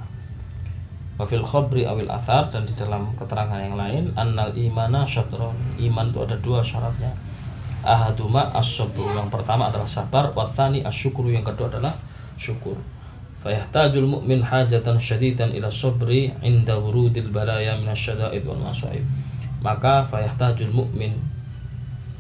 Wafil 1.19 1.43
khobri 1.43 1.83
awil 1.83 2.09
athar 2.09 2.47
dan 2.47 2.63
di 2.63 2.73
dalam 2.73 3.11
keterangan 3.19 3.59
yang 3.59 3.75
lain 3.77 4.15
annal 4.17 4.55
imana 4.55 5.05
syadron 5.05 5.53
iman 5.77 6.09
itu 6.09 6.19
ada 6.25 6.39
dua 6.41 6.65
syaratnya 6.65 7.13
ahaduma 7.83 8.47
as-sabru 8.55 9.11
yang 9.11 9.27
pertama 9.27 9.67
adalah 9.67 9.85
sabar 9.85 10.31
wathani 10.31 10.81
asyukru 10.87 11.35
yang 11.35 11.43
kedua 11.43 11.67
adalah 11.67 11.93
syukur 12.39 12.79
fayahtajul 13.43 14.07
mu'min 14.07 14.39
hajatan 14.39 14.95
syadidan 14.95 15.51
ila 15.51 15.67
sabri 15.67 16.31
inda 16.39 16.79
wurudil 16.79 17.27
balaya 17.27 17.75
minasyada'id 17.75 18.47
wal 18.47 18.63
masaib. 18.63 19.03
Maka 19.59 20.07
fayahtajul 20.07 20.71
mu'min 20.71 21.19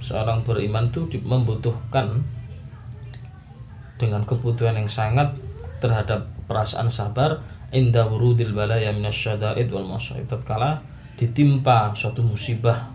seorang 0.03 0.43
beriman 0.43 0.91
itu 0.91 1.07
membutuhkan 1.23 2.27
dengan 3.95 4.27
kebutuhan 4.27 4.75
yang 4.75 4.91
sangat 4.91 5.31
terhadap 5.79 6.27
perasaan 6.43 6.91
sabar 6.91 7.39
inda 7.71 8.03
wurudil 8.03 8.51
balaya 8.51 8.91
minasyada'id 8.91 9.71
wal 9.71 9.87
masaib. 9.87 10.27
Tatkala 10.27 10.83
ditimpa 11.15 11.95
suatu 11.95 12.19
musibah 12.19 12.91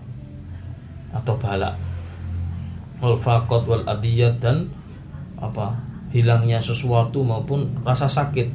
atau 1.17 1.41
bala 1.41 1.73
wal 3.01 3.17
faqat 3.17 3.63
wal 3.65 3.85
adiyat 3.89 4.37
dan 4.37 4.69
apa 5.41 5.88
hilangnya 6.15 6.59
sesuatu 6.61 7.21
maupun 7.25 7.85
rasa 7.85 8.09
sakit. 8.09 8.49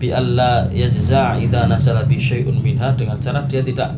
Bi 0.00 0.08
alla 0.08 0.64
yajza 0.72 1.36
idza 1.36 1.68
nazala 1.68 2.08
bi 2.08 2.16
minha 2.64 2.88
dengan 2.96 3.20
cara 3.20 3.44
dia 3.44 3.60
tidak 3.60 3.92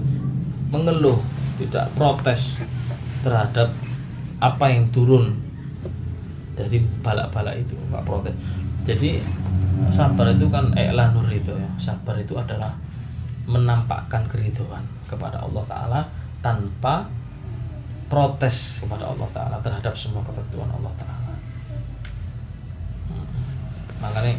mengeluh 0.75 1.21
tidak 1.63 1.87
protes 1.95 2.59
terhadap 3.23 3.71
apa 4.43 4.67
yang 4.67 4.91
turun 4.91 5.39
dari 6.59 6.83
balak-balak 7.07 7.63
itu 7.63 7.79
nggak 7.91 8.03
protes. 8.03 8.35
Jadi 8.83 9.23
sabar 9.95 10.35
itu 10.35 10.51
kan 10.51 10.75
i'la 10.75 11.15
nur 11.15 11.31
itu 11.31 11.55
ya. 11.55 11.71
Sabar 11.79 12.19
itu 12.19 12.35
adalah 12.35 12.75
menampakkan 13.47 14.27
keriduan 14.27 14.83
kepada 15.07 15.39
Allah 15.39 15.63
taala 15.71 16.01
tanpa 16.43 17.07
protes 18.13 18.85
kepada 18.85 19.09
Allah 19.09 19.25
Ta'ala 19.33 19.57
terhadap 19.65 19.97
semua 19.97 20.21
ketentuan 20.21 20.69
Allah 20.69 20.93
Ta'ala. 21.01 21.12
Makanya 24.03 24.35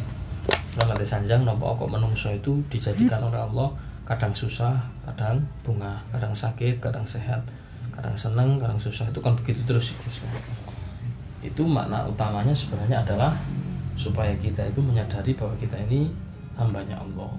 nanti 0.76 1.06
sanjang 1.08 1.48
nopo 1.48 1.72
kok 1.80 1.88
menungso 1.88 2.28
itu 2.28 2.60
dijadikan 2.68 3.24
oleh 3.24 3.40
Allah 3.40 3.72
kadang 4.04 4.36
susah 4.36 4.76
kadang 5.08 5.40
bunga 5.64 6.04
kadang 6.12 6.36
sakit 6.36 6.84
kadang 6.84 7.08
sehat 7.08 7.40
kadang 7.94 8.18
seneng 8.18 8.58
kadang 8.58 8.80
susah. 8.82 9.06
Itu 9.08 9.22
kan 9.22 9.38
begitu 9.38 9.62
terus 9.64 9.94
siklusnya 9.94 10.34
itu 11.44 11.62
makna 11.68 12.08
utamanya 12.08 12.56
sebenarnya 12.56 13.04
adalah 13.04 13.36
supaya 14.00 14.32
kita 14.40 14.64
itu 14.64 14.80
menyadari 14.80 15.36
bahwa 15.36 15.54
kita 15.60 15.76
ini 15.86 16.10
hambanya 16.56 16.96
Allah. 16.98 17.36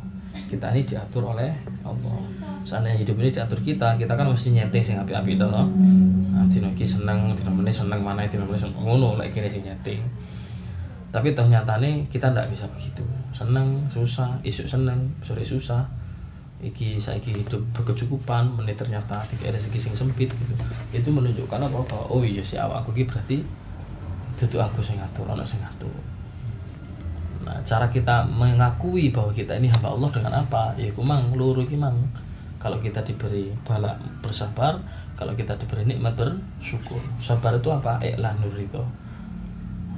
Kita 0.46 0.70
ini 0.76 0.84
diatur 0.84 1.24
oleh 1.24 1.50
Allah. 1.80 2.20
Seandainya 2.68 3.00
hidup 3.00 3.16
ini 3.18 3.32
diatur 3.32 3.58
kita 3.64 3.96
kita 3.96 4.12
kan 4.12 4.28
mesti 4.28 4.52
nyeting 4.52 4.84
sing 4.84 4.96
api-api 5.00 5.40
itu 5.40 5.46
loh 5.48 5.66
nah, 6.32 6.44
dino 6.52 6.68
seneng 6.76 7.32
dino 7.32 7.50
seneng 7.72 8.00
mana 8.04 8.28
dino 8.28 8.44
meneh 8.46 8.60
seneng. 8.60 8.78
Ngono 8.78 9.18
lek 9.18 9.32
kene 9.32 9.48
sing 9.48 9.64
nyeting 9.64 10.04
tapi 11.14 11.30
ternyata 11.30 11.78
nih 11.78 12.02
kita 12.10 12.34
ndak 12.34 12.50
bisa 12.50 12.66
begitu 12.74 13.06
seneng 13.30 13.86
susah 13.86 14.34
isu 14.42 14.66
seneng 14.66 14.98
sore 15.22 15.46
susah 15.46 15.86
iki 16.58 16.98
saiki 16.98 17.30
hidup 17.30 17.62
berkecukupan 17.70 18.50
menit 18.58 18.74
ternyata 18.74 19.22
tiga 19.30 19.54
rezeki 19.54 19.78
sing 19.78 19.94
sempit 19.94 20.26
gitu 20.34 20.54
itu 20.90 21.08
menunjukkan 21.14 21.70
apa 21.70 21.78
bahwa 21.86 22.04
oh 22.10 22.26
iya 22.26 22.42
si 22.42 22.58
awak 22.58 22.82
aku 22.82 23.06
berarti 23.06 23.46
itu 24.34 24.58
aku 24.58 24.82
sing 24.82 24.98
ngatur 24.98 25.30
ana 25.30 25.46
sing 25.46 25.62
ngatur 25.62 25.94
Nah, 27.44 27.60
cara 27.60 27.86
kita 27.92 28.24
mengakui 28.24 29.12
bahwa 29.12 29.28
kita 29.28 29.60
ini 29.60 29.68
hamba 29.68 29.92
Allah 29.92 30.08
dengan 30.08 30.32
apa? 30.32 30.72
Ya 30.80 30.88
kumang 30.96 31.36
luru 31.36 31.68
kimang. 31.68 31.92
Kalau 32.56 32.80
kita 32.80 33.04
diberi 33.04 33.52
balak 33.68 34.00
bersabar, 34.24 34.80
kalau 35.12 35.36
kita 35.36 35.52
diberi 35.60 35.84
nikmat 35.84 36.16
bersyukur. 36.16 36.96
Sabar 37.20 37.60
itu 37.60 37.68
apa? 37.68 38.00
nur 38.40 38.56
itu. 38.56 38.80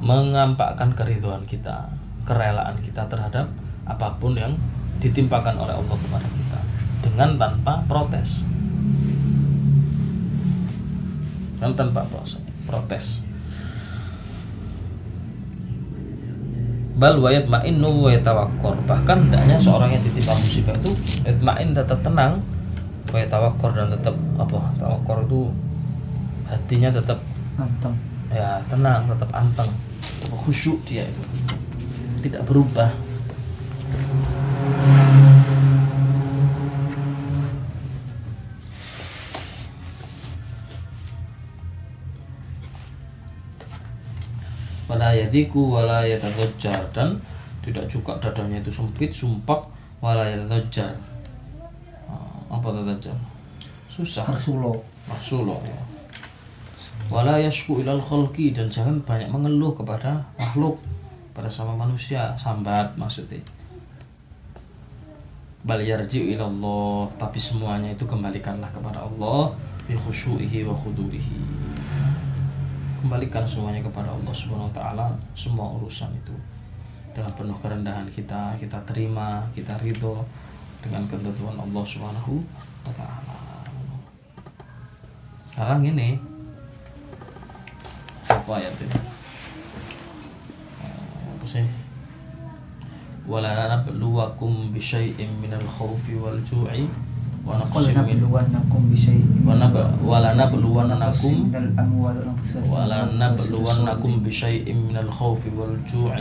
Mengampakkan 0.03 0.93
keriduan 0.93 1.43
kita, 1.49 1.88
kerelaan 2.29 2.79
kita 2.85 3.09
terhadap 3.09 3.49
apa 3.87 4.09
pun 4.21 4.37
yang 4.37 4.53
ditimpakan 5.00 5.57
oleh 5.57 5.75
Allah 5.76 5.97
kepada 5.97 6.29
kita 6.29 6.61
dengan 7.05 7.31
tanpa 7.41 7.85
protes. 7.88 8.45
Dan 11.57 11.73
tanpa 11.73 12.05
protes. 12.69 13.26
bal 16.97 17.21
wayat 17.21 17.45
ma'innu 17.45 18.09
wa 18.09 18.09
yatawakkor 18.09 18.73
bahkan 18.88 19.29
hendaknya 19.29 19.61
seorang 19.61 19.93
yang 19.93 20.00
ditimpa 20.00 20.33
musibah 20.33 20.73
itu 20.81 20.91
ma'in 21.45 21.76
tetap 21.76 22.00
tenang 22.00 22.41
wa 23.12 23.19
yatawakkor 23.21 23.76
dan 23.76 23.93
tetap 23.93 24.17
apa 24.41 24.61
tawakkor 24.81 25.29
itu 25.29 25.53
hatinya 26.49 26.88
tetap 26.88 27.21
anteng 27.61 27.93
ya 28.33 28.65
tenang 28.73 29.05
tetap 29.12 29.29
anteng 29.37 29.69
khusyuk 30.47 30.79
dia 30.87 31.07
itu? 31.07 31.23
Tidak 32.26 32.43
berubah. 32.47 32.91
Wala 44.87 45.11
yadiku 45.12 45.76
wala 45.76 46.07
yatadajjar 46.07 46.95
dan 46.95 47.19
tidak 47.67 47.91
juga 47.91 48.15
dadanya 48.23 48.62
itu 48.62 48.71
sempit 48.71 49.11
sumpah 49.11 49.66
wala 49.99 50.23
yatadajjar 50.31 50.94
ah, 52.07 52.38
apa 52.47 52.70
tadajjar 52.70 53.18
susah. 53.90 54.25
Rasulo 54.31 54.79
Rasulo 55.11 55.59
ya 55.66 55.95
wala 57.07 57.38
yashku 57.38 57.83
ilal 57.83 58.03
khalqi 58.03 58.51
dan 58.51 58.66
jangan 58.66 58.99
banyak 59.07 59.31
mengeluh 59.31 59.71
kepada 59.75 60.19
makhluk 60.38 60.79
pada 61.31 61.47
sama 61.47 61.77
manusia 61.77 62.35
sambat 62.35 62.97
maksudnya. 62.99 63.38
Bal 65.66 65.83
yarji 65.83 66.35
ilallah 66.35 67.11
tapi 67.19 67.42
semuanya 67.42 67.90
itu 67.90 68.07
kembalikanlah 68.07 68.71
kepada 68.71 69.03
Allah 69.03 69.51
bi 69.87 69.95
khusyu'ihi 69.95 70.62
wa 70.62 70.75
khudurihi 70.75 71.66
kembalikan 73.07 73.47
semuanya 73.47 73.87
kepada 73.87 74.11
Allah 74.11 74.35
Subhanahu 74.35 74.66
wa 74.66 74.75
taala 74.75 75.07
semua 75.38 75.71
urusan 75.79 76.11
itu. 76.11 76.35
Dengan 77.14 77.33
penuh 77.38 77.59
kerendahan 77.62 78.07
kita 78.11 78.59
kita 78.59 78.83
terima 78.83 79.47
kita 79.55 79.79
ridho 79.79 80.27
dengan 80.83 81.07
ketentuan 81.07 81.55
Allah 81.55 81.85
Subhanahu 81.87 82.42
wa 82.83 82.92
taala. 82.99 83.38
Sekarang 85.55 85.87
ini 85.87 86.36
apa 88.45 88.52
ayat 88.60 88.76
ini 88.84 88.97
apa 91.32 91.45
sih 91.47 91.65
wala 93.26 93.69
nabluwakum 93.71 94.69
bisyai'in 94.76 95.30
minal 95.41 95.65
khawfi 95.65 96.17
wal 96.19 96.38
ju'i 96.45 96.86
ولنبلونكم 97.41 98.82
بشيء 98.93 99.26
ولنبلونكم 100.06 101.34
ولنبلونكم 102.69 104.12
بشيء 104.24 104.65
من 104.74 104.95
الخوف 104.97 105.41
والجوع 105.58 106.13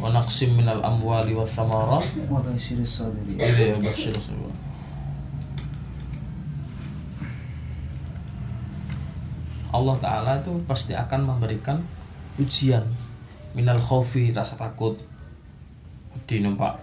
ونقص 0.00 0.42
من 0.42 0.68
الأموال 0.68 1.28
والثمرات 1.36 2.04
وبشر 2.30 2.76
الصابرين 2.84 3.40
وبشر 3.80 4.12
الصابرين 4.20 4.56
Allah 9.75 9.95
Ta'ala 9.99 10.31
itu 10.39 10.55
pasti 10.63 10.95
akan 10.95 11.35
memberikan 11.35 11.83
ujian 12.39 12.83
minal 13.55 13.79
khawfi 13.79 14.31
rasa 14.35 14.59
takut. 14.59 14.99
Di 16.27 16.43
numpak 16.43 16.79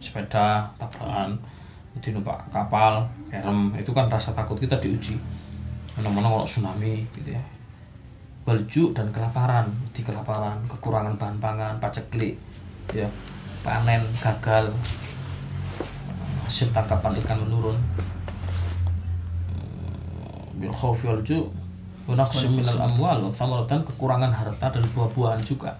sepeda 0.00 0.68
tabrakan. 0.80 1.36
Itu 1.96 2.14
numpak 2.16 2.48
kapal 2.48 3.04
kerem 3.28 3.74
itu 3.76 3.90
kan 3.92 4.08
rasa 4.08 4.32
takut 4.32 4.56
kita 4.56 4.80
diuji. 4.80 5.20
Mana-mana 5.98 6.32
kalau 6.32 6.46
tsunami 6.48 7.04
gitu 7.16 7.36
ya. 7.36 7.42
Balju 8.48 8.96
dan 8.96 9.12
kelaparan. 9.12 9.68
Di 9.92 10.00
kelaparan 10.00 10.64
kekurangan 10.68 11.20
bahan 11.20 11.36
pangan 11.40 11.74
paceklik 11.76 12.40
ya. 12.96 13.08
Panen 13.60 14.00
gagal. 14.24 14.72
Hasil 16.48 16.72
tangkapan 16.72 17.20
ikan 17.20 17.44
menurun. 17.44 17.76
Bil 20.56 20.72
ju 21.24 21.59
minal 22.06 22.80
amwal 22.80 23.32
dan 23.66 23.80
kekurangan 23.84 24.32
harta 24.32 24.66
dan 24.72 24.84
buah-buahan 24.94 25.42
juga. 25.44 25.76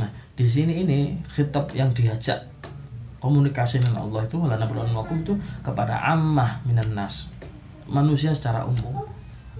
Nah 0.00 0.10
di 0.34 0.46
sini 0.48 0.82
ini 0.82 1.18
khitab 1.30 1.70
yang 1.74 1.94
diajak 1.94 2.42
komunikasi 3.22 3.80
dengan 3.80 4.04
Allah 4.04 4.26
itu 4.26 4.36
wala 4.36 4.60
wakum 4.60 5.24
itu 5.24 5.32
kepada 5.64 5.96
ammah 5.96 6.60
minan 6.68 6.92
nas 6.92 7.30
manusia 7.88 8.32
secara 8.32 8.64
umum. 8.64 9.04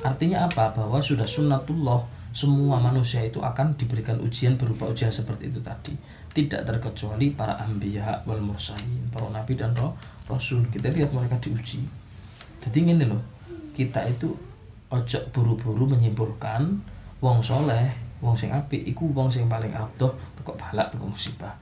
Artinya 0.05 0.45
apa? 0.45 0.75
Bahwa 0.75 1.01
sudah 1.01 1.25
sunnatullah 1.25 2.05
semua 2.35 2.83
manusia 2.83 3.23
itu 3.23 3.39
akan 3.39 3.79
diberikan 3.79 4.19
ujian 4.19 4.59
berupa 4.59 4.91
ujian 4.91 5.09
seperti 5.09 5.49
itu 5.49 5.63
tadi. 5.63 5.95
Tidak 6.35 6.67
terkecuali 6.67 7.31
para 7.31 7.55
ambiya 7.63 8.27
wal 8.27 8.43
mursalin 8.43 9.07
para 9.15 9.31
nabi 9.31 9.55
dan 9.55 9.73
roh 9.79 9.95
rasul. 10.27 10.67
Kita 10.69 10.91
lihat 10.91 11.15
mereka 11.15 11.39
diuji. 11.39 11.87
Jadi 12.59 12.79
ini 12.83 13.07
loh 13.07 13.23
kita 13.73 14.03
itu 14.11 14.35
ojo 14.95 15.19
buru-buru 15.35 15.91
menyimpulkan 15.91 16.63
wong 17.19 17.43
soleh 17.43 17.91
wong 18.23 18.39
sing 18.39 18.55
api 18.55 18.87
iku 18.89 19.11
wong 19.11 19.29
sing 19.29 19.51
paling 19.51 19.75
abdoh 19.75 20.15
kok 20.45 20.57
balak 20.61 20.93
kok 20.93 21.03
musibah. 21.03 21.53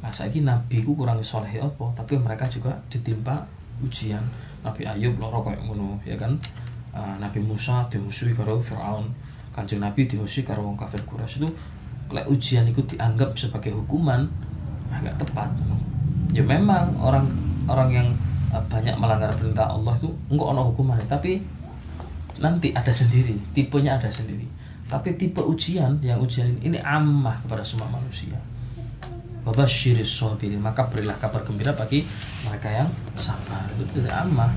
Nah 0.00 0.12
ini 0.28 0.44
nabi 0.44 0.84
ku 0.84 0.92
kurang 0.94 1.18
soleh 1.24 1.58
apa 1.58 1.84
tapi 1.96 2.14
mereka 2.20 2.46
juga 2.46 2.70
ditimpa 2.86 3.42
ujian. 3.82 4.22
Nabi 4.64 4.82
Ayub 4.82 5.14
loro 5.22 5.46
kayak 5.46 5.62
ngono 5.62 5.94
ya 6.02 6.18
kan? 6.18 6.34
Uh, 6.96 7.14
Nabi 7.20 7.38
Musa 7.44 7.86
dimusuhi 7.92 8.32
karo 8.32 8.56
Firaun 8.58 9.12
kanjeng 9.52 9.84
Nabi 9.84 10.08
dimusuhi 10.08 10.42
karo 10.42 10.64
wong 10.64 10.76
kafir 10.76 11.00
Quraisy. 11.04 11.44
Itu 11.44 11.48
lek 12.12 12.26
ujian 12.30 12.68
itu 12.68 12.82
dianggap 12.86 13.34
sebagai 13.34 13.74
hukuman 13.74 14.26
agak 14.90 15.18
tepat 15.18 15.50
ya 16.30 16.42
memang 16.44 16.94
orang 17.00 17.26
orang 17.66 17.88
yang 17.90 18.08
uh, 18.52 18.62
banyak 18.68 18.94
melanggar 19.00 19.32
perintah 19.34 19.72
Allah 19.72 19.96
itu 19.96 20.08
enggak 20.28 20.48
ono 20.52 20.62
hukumannya. 20.72 21.06
Tapi 21.08 21.40
nanti 22.42 22.72
ada 22.72 22.92
sendiri 22.92 23.36
tipenya 23.56 24.00
ada 24.00 24.08
sendiri. 24.10 24.46
Tapi 24.86 25.18
tipe 25.18 25.42
ujian 25.42 25.98
yang 25.98 26.22
ujian 26.22 26.46
ini 26.62 26.78
amah 26.78 27.42
kepada 27.42 27.66
semua 27.66 27.90
manusia. 27.90 28.38
Wabashiris 29.42 30.10
sabirin. 30.10 30.62
Maka 30.62 30.86
berilah 30.86 31.18
kabar 31.18 31.42
gembira 31.42 31.74
bagi 31.74 32.06
mereka 32.46 32.70
yang 32.70 32.88
sabar. 33.18 33.66
Itu 33.78 34.02
tidak 34.02 34.14
aman 34.26 34.54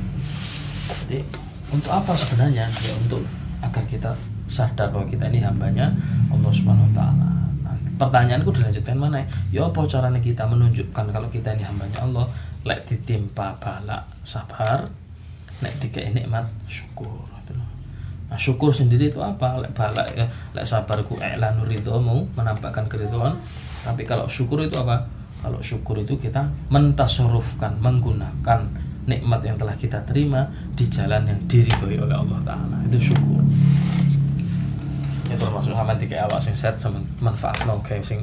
jadi 0.89 1.21
untuk 1.69 1.91
apa 1.93 2.17
sebenarnya? 2.17 2.65
Ya 2.81 2.93
untuk 2.97 3.21
agar 3.61 3.83
kita 3.85 4.11
sadar 4.49 4.89
bahwa 4.89 5.05
kita 5.05 5.29
ini 5.29 5.43
hambanya 5.43 5.93
Allah 6.33 6.49
Subhanahu 6.49 6.89
Wa 6.89 6.95
Taala. 6.97 7.29
Nah, 7.61 7.75
pertanyaanku 8.01 8.49
dilanjutkan 8.49 8.97
mana? 8.97 9.21
Ya 9.53 9.69
apa 9.69 9.85
caranya 9.85 10.17
kita 10.17 10.49
menunjukkan 10.49 11.05
kalau 11.13 11.29
kita 11.29 11.53
ini 11.53 11.63
hambanya 11.65 12.01
Allah? 12.01 12.25
Lek 12.65 12.89
ditimpa 12.89 13.61
balak 13.61 14.09
sabar 14.25 14.89
nek 15.61 15.73
tiga 15.77 16.01
nikmat 16.09 16.49
syukur. 16.65 17.38
Nah, 18.29 18.37
syukur 18.37 18.69
sendiri 18.69 19.09
itu 19.09 19.19
apa? 19.19 19.57
Lek 19.57 19.73
balak 19.73 20.13
ya, 20.13 20.29
lek 20.53 20.65
sabarku 20.65 21.17
i'lanu 21.17 21.65
mau 21.97 22.21
menampakkan 22.37 22.85
keridhaan. 22.85 23.33
Tapi 23.81 24.05
kalau 24.05 24.29
syukur 24.29 24.61
itu 24.61 24.77
apa? 24.77 25.01
Kalau 25.39 25.57
syukur 25.63 25.97
itu 25.97 26.19
kita 26.19 26.45
mentasorufkan, 26.69 27.79
menggunakan 27.81 28.69
nikmat 29.09 29.41
yang 29.41 29.57
telah 29.57 29.73
kita 29.73 30.03
terima 30.05 30.45
di 30.77 30.85
jalan 30.85 31.25
yang 31.25 31.39
diridhoi 31.49 31.97
oleh 31.97 32.13
Allah 32.13 32.39
Ta'ala. 32.45 32.77
Itu 32.85 33.09
syukur. 33.09 33.41
Itu 35.25 35.41
termasuk 35.41 35.73
sama 35.73 35.97
tiga 35.97 36.29
awak 36.29 36.37
sing 36.43 36.53
set 36.53 36.77
sama 36.77 37.01
manfaat 37.17 37.65
no 37.65 37.81
kayak 37.81 38.05
sing 38.05 38.21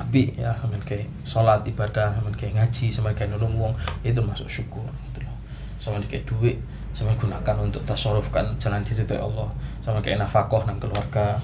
api 0.00 0.32
ya 0.34 0.56
sama 0.56 0.76
kayak 0.82 1.06
sholat 1.22 1.60
ibadah 1.68 2.16
sama 2.16 2.32
kayak 2.32 2.58
ngaji 2.58 2.86
sama 2.88 3.12
kayak 3.12 3.36
nulung 3.36 3.54
wong 3.60 3.72
itu 4.02 4.18
masuk 4.24 4.48
syukur 4.48 4.84
gitu 5.10 5.20
loh 5.22 5.36
sama 5.78 6.00
kayak 6.08 6.24
duit 6.26 6.56
sama 6.92 7.16
gunakan 7.16 7.56
untuk 7.60 7.82
tasarufkan 7.88 8.56
jalan 8.60 8.84
diri 8.84 9.02
dari 9.04 9.20
Allah. 9.20 9.48
Sama 9.84 9.98
kayak 10.00 10.22
nafkah 10.22 10.62
dan 10.64 10.76
keluarga 10.78 11.40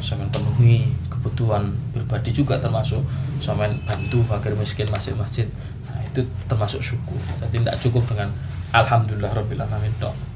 sama 0.00 0.24
penuhi 0.32 0.88
kebutuhan 1.12 1.72
pribadi 1.92 2.32
juga 2.32 2.56
termasuk. 2.56 3.00
Sama 3.40 3.68
bantu 3.84 4.24
fakir 4.24 4.52
miskin 4.56 4.88
masjid-masjid. 4.88 5.48
Nah 5.88 6.00
itu 6.04 6.24
termasuk 6.48 6.80
syukur. 6.80 7.18
Jadi 7.40 7.60
tidak 7.64 7.76
cukup 7.80 8.04
dengan 8.08 8.28
alhamdulillah 8.70 9.34
rabbil 9.34 9.60
alamin 9.60 9.90
dong 9.98 10.29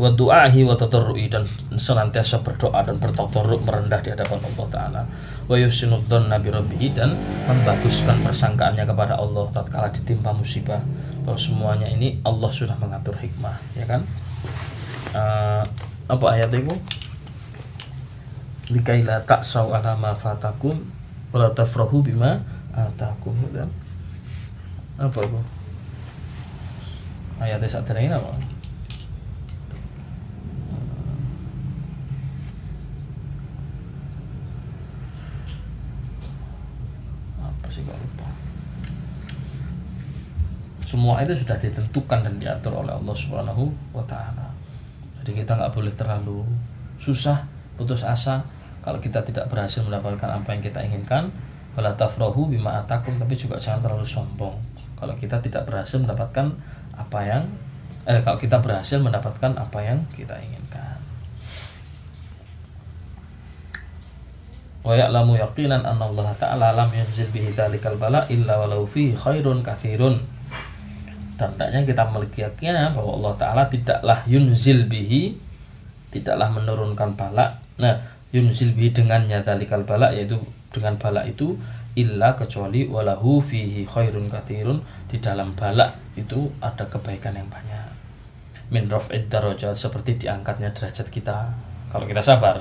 buat 0.00 0.16
du'ahi 0.16 0.64
wa 0.64 0.72
tadarru'i 0.72 1.28
dan 1.28 1.44
senantiasa 1.76 2.40
berdoa 2.40 2.80
dan 2.80 2.96
bertadarru' 2.96 3.60
merendah 3.60 4.00
di 4.00 4.08
hadapan 4.08 4.40
Allah 4.40 4.66
taala. 4.72 5.02
Wa 5.44 5.60
yusinud 5.60 6.08
nabi 6.08 6.48
rabbihi 6.48 6.96
dan 6.96 7.12
membaguskan 7.44 8.24
persangkaannya 8.24 8.88
kepada 8.88 9.20
Allah 9.20 9.44
tatkala 9.52 9.92
ditimpa 9.92 10.32
musibah. 10.32 10.80
Bahwa 11.20 11.36
semuanya 11.36 11.84
ini 11.84 12.16
Allah 12.24 12.48
sudah 12.48 12.80
mengatur 12.80 13.12
hikmah 13.12 13.60
ya 13.76 13.84
kan? 13.84 14.00
Uh, 15.12 15.60
apa 16.08 16.26
ayat 16.32 16.48
itu? 16.56 16.72
Likaila 18.72 19.20
ta'sau 19.28 19.76
ala 19.76 19.92
ma 20.00 20.16
fatakum 20.16 20.80
wa 21.28 21.36
la 21.44 21.52
tafrahu 21.52 22.00
bima 22.00 22.40
atakum. 22.72 23.36
Apa 24.96 25.18
itu? 25.28 25.40
Ayatnya 27.36 27.68
saat 27.68 27.88
ini 27.92 28.08
apa 28.08 28.32
semua 40.90 41.22
itu 41.22 41.38
sudah 41.38 41.54
ditentukan 41.54 42.26
dan 42.26 42.34
diatur 42.42 42.82
oleh 42.82 42.90
Allah 42.90 43.14
Subhanahu 43.14 43.70
wa 43.94 44.02
taala. 44.10 44.50
Jadi 45.22 45.38
kita 45.38 45.54
nggak 45.54 45.70
boleh 45.70 45.94
terlalu 45.94 46.42
susah, 46.98 47.46
putus 47.78 48.02
asa 48.02 48.42
kalau 48.82 48.98
kita 48.98 49.22
tidak 49.22 49.46
berhasil 49.46 49.86
mendapatkan 49.86 50.26
apa 50.26 50.50
yang 50.50 50.62
kita 50.66 50.82
inginkan. 50.82 51.30
Wala 51.78 51.94
tafrahu 51.94 52.50
bima 52.50 52.82
atakum 52.82 53.14
tapi 53.22 53.38
juga 53.38 53.54
jangan 53.62 53.86
terlalu 53.86 54.02
sombong. 54.02 54.58
Kalau 54.98 55.14
kita 55.14 55.38
tidak 55.38 55.70
berhasil 55.70 56.02
mendapatkan 56.02 56.50
apa 56.98 57.18
yang 57.22 57.46
eh 58.10 58.18
kalau 58.26 58.42
kita 58.42 58.58
berhasil 58.58 58.98
mendapatkan 58.98 59.54
apa 59.54 59.78
yang 59.78 60.02
kita 60.10 60.34
inginkan. 60.42 60.98
wa 64.80 64.96
ya'lamu 64.96 65.36
yaqinan 65.36 65.84
anna 65.84 66.08
Allah 66.08 66.32
ta'ala 66.40 66.72
lam 66.72 66.88
yanzil 66.88 67.28
bihi 67.28 67.52
dzalikal 67.52 68.00
bala 68.00 68.24
illa 68.32 68.56
walau 68.64 68.88
fihi 68.88 69.12
khairun 69.12 69.60
katsirun 69.60 70.39
dan 71.40 71.56
hendaknya 71.56 71.88
kita 71.88 72.02
memiliki 72.12 72.44
keyakinan 72.44 72.92
bahwa 72.92 73.16
Allah 73.16 73.34
Ta'ala 73.40 73.62
tidaklah 73.72 74.28
yunzil 74.28 74.84
bihi 74.84 75.32
tidaklah 76.12 76.52
menurunkan 76.52 77.16
balak. 77.16 77.64
Nah 77.80 77.96
yunzil 78.28 78.76
bihi 78.76 78.92
dengannya 78.92 79.40
dalikal 79.40 79.88
balak 79.88 80.12
yaitu 80.12 80.36
dengan 80.68 81.00
balak 81.00 81.32
itu 81.32 81.56
illa 81.96 82.36
kecuali 82.36 82.84
walahu 82.84 83.40
fihi 83.40 83.88
khairun 83.88 84.28
kathirun. 84.28 84.84
Di 85.08 85.16
dalam 85.16 85.56
balak 85.56 85.96
itu 86.20 86.52
ada 86.60 86.84
kebaikan 86.84 87.40
yang 87.40 87.48
banyak. 87.48 87.88
Min 88.68 88.92
raf'id 88.92 89.32
darajat 89.32 89.72
seperti 89.72 90.20
diangkatnya 90.20 90.76
derajat 90.76 91.08
kita. 91.08 91.56
Kalau 91.88 92.04
kita 92.04 92.20
sabar 92.20 92.60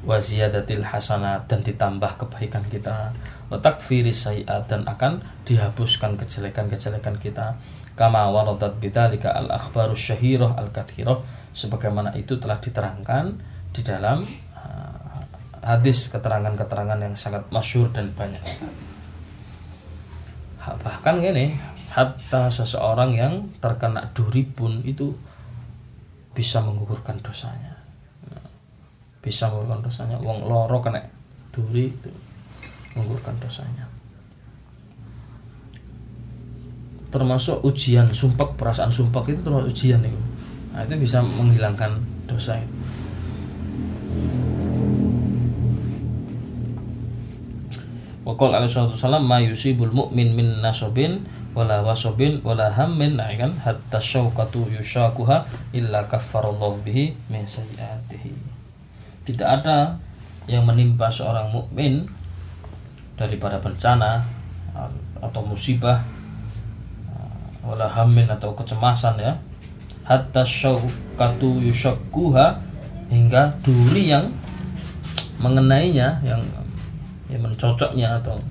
wa 0.00 0.16
ziyadatil 0.16 0.84
hasanat 0.84 1.44
dan 1.50 1.60
ditambah 1.60 2.20
kebaikan 2.20 2.64
kita. 2.68 3.12
Watakfiris 3.52 4.30
sayiat 4.30 4.70
dan 4.70 4.86
akan 4.86 5.20
dihapuskan 5.44 6.16
kejelekan-kejelekan 6.16 7.18
kita. 7.18 7.58
Kama 7.98 8.32
waradat 8.32 8.80
bidzalika 8.80 9.34
al 9.34 9.52
akhbaru 9.52 9.92
syahirah 9.92 10.56
al 10.56 10.72
kathirah 10.72 11.20
sebagaimana 11.52 12.14
itu 12.16 12.38
telah 12.40 12.56
diterangkan 12.62 13.36
di 13.70 13.82
dalam 13.84 14.24
uh, 14.56 15.20
hadis 15.60 16.08
keterangan-keterangan 16.08 16.98
yang 16.98 17.14
sangat 17.18 17.44
masyur 17.52 17.92
dan 17.92 18.10
banyak 18.16 18.42
bahkan 20.84 21.18
gini 21.24 21.56
hatta 21.90 22.52
seseorang 22.52 23.16
yang 23.16 23.34
terkena 23.58 24.12
duri 24.12 24.44
pun 24.44 24.84
itu 24.84 25.16
bisa 26.36 26.60
menggugurkan 26.62 27.18
dosanya 27.24 27.69
bisa 29.20 29.52
menggugurkan 29.52 29.84
dosanya. 29.84 30.16
Wong 30.20 30.48
loro 30.48 30.80
kena 30.80 31.04
duri 31.52 31.92
itu 31.92 32.10
menggugurkan 32.96 33.36
dosanya. 33.40 33.84
Termasuk 37.10 37.60
ujian 37.66 38.08
sumpah 38.10 38.54
perasaan 38.56 38.88
sumpah 38.88 39.22
itu 39.28 39.42
termasuk 39.44 39.70
ujian 39.76 40.00
itu. 40.02 40.20
Nah, 40.70 40.86
itu 40.86 40.94
bisa 40.96 41.18
menghilangkan 41.20 41.98
dosa 42.30 42.54
itu. 42.56 42.74
Wakil 48.20 48.54
alaihi 48.54 48.70
wasallam 48.70 49.26
ma 49.26 49.42
yusibul 49.42 49.90
mu'min 49.90 50.38
min 50.38 50.62
nasobin 50.62 51.26
wala 51.50 51.82
wasobin 51.82 52.38
wala 52.46 52.70
hammin. 52.70 53.18
Nah 53.18 53.26
kan 53.34 53.58
hatta 53.58 53.98
syauqatu 53.98 54.70
yushakuha 54.70 55.50
illa 55.74 56.06
kaffarallahu 56.06 56.78
bihi 56.86 57.10
min 57.26 57.42
sayyiatihi 57.42 58.49
tidak 59.30 59.62
ada 59.62 59.96
yang 60.50 60.66
menimpa 60.66 61.06
seorang 61.10 61.50
mukmin 61.54 62.06
daripada 63.14 63.60
bencana 63.60 64.24
atau 65.20 65.40
musibah 65.44 66.02
wala 67.60 67.86
hamin 67.86 68.26
atau 68.26 68.56
kecemasan 68.56 69.20
ya. 69.20 69.36
Hatta 70.08 70.42
syaukatu 70.42 71.60
yushakuha 71.62 72.58
hingga 73.12 73.54
duri 73.62 74.10
yang 74.10 74.32
mengenainya 75.38 76.18
yang 76.24 76.42
yang 77.30 77.42
mencocoknya 77.46 78.18
atau 78.18 78.42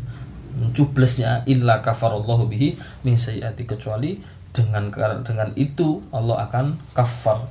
mencublesnya 0.56 1.44
illa 1.46 1.84
kafarallahu 1.84 2.48
bihi 2.48 2.80
min 3.04 3.20
sayyati 3.20 3.68
kecuali 3.68 4.20
dengan 4.56 4.89
dengan 5.22 5.50
itu 5.54 6.02
Allah 6.10 6.48
akan 6.48 6.80
kafar 6.96 7.46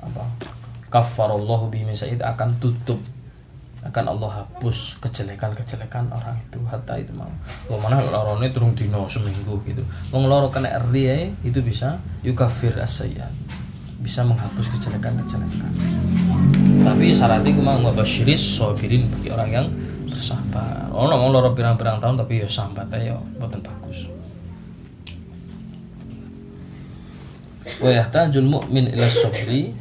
apa 0.00 0.24
kafarallahu 0.90 1.70
bihi 1.70 1.86
min 1.86 1.96
akan 1.96 2.58
tutup. 2.58 3.00
Akan 3.80 4.04
Allah 4.04 4.44
hapus 4.44 5.00
kejelekan-kejelekan 5.00 6.12
orang 6.12 6.36
itu. 6.44 6.60
Hatta 6.68 7.00
itu 7.00 7.16
mau. 7.16 7.32
Lo 7.72 7.80
mana 7.80 8.04
lorone 8.04 8.52
turun 8.52 8.76
dino 8.76 9.08
seminggu 9.08 9.56
gitu. 9.64 9.80
Wong 10.12 10.28
loro 10.28 10.52
kena 10.52 10.76
ria 10.92 11.32
itu 11.40 11.64
bisa 11.64 11.96
yukafir 12.20 12.76
asayan 12.76 13.32
bisa 14.00 14.24
menghapus 14.24 14.66
kejelekan-kejelekan. 14.76 15.72
Tapi 16.80 17.12
syaratnya 17.12 17.52
gue 17.52 17.64
mau 17.64 17.76
ngebasyiris 17.76 18.40
sobirin 18.40 19.04
bagi 19.12 19.28
orang 19.28 19.50
yang 19.52 19.66
bersabar. 20.08 20.88
Oh 20.88 21.04
ngomong 21.04 21.30
loro 21.36 21.52
pirang-pirang 21.52 22.00
tahun 22.00 22.16
tapi 22.16 22.40
ya 22.40 22.48
sambat 22.48 22.88
ya 22.96 23.20
buatan 23.36 23.60
bagus. 23.60 24.08
Wa 27.76 27.90
yahtajul 27.92 28.48
mu'min 28.48 28.88
ila 28.96 29.06
sabri 29.06 29.76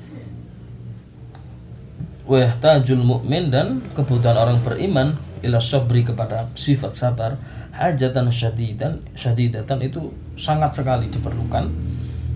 wahtajul 2.29 3.01
mukmin 3.01 3.49
dan 3.49 3.81
kebutuhan 3.97 4.37
orang 4.37 4.61
beriman 4.61 5.17
ila 5.41 5.57
sabri 5.57 6.05
kepada 6.05 6.45
sifat 6.53 6.93
sabar 6.93 7.41
hajatan 7.73 8.29
syadidan 8.29 9.01
syadidatan 9.17 9.81
itu 9.81 10.13
sangat 10.37 10.77
sekali 10.77 11.09
diperlukan. 11.09 11.65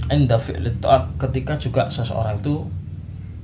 Inda 0.10 0.36
fi'li 0.36 0.82
ta'at 0.82 1.16
ketika 1.22 1.56
juga 1.62 1.88
seseorang 1.88 2.42
itu 2.42 2.66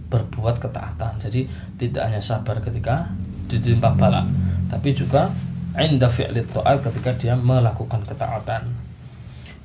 berbuat 0.10 0.58
ketaatan. 0.58 1.22
Jadi 1.22 1.46
tidak 1.78 2.10
hanya 2.10 2.20
sabar 2.20 2.58
ketika 2.60 3.08
ditimpa 3.46 3.94
bala 3.94 4.26
tapi 4.70 4.94
juga 4.98 5.30
inda 5.78 6.10
fi'li 6.10 6.50
ta'at 6.50 6.82
ketika 6.82 7.14
dia 7.14 7.38
melakukan 7.38 8.02
ketaatan. 8.10 8.66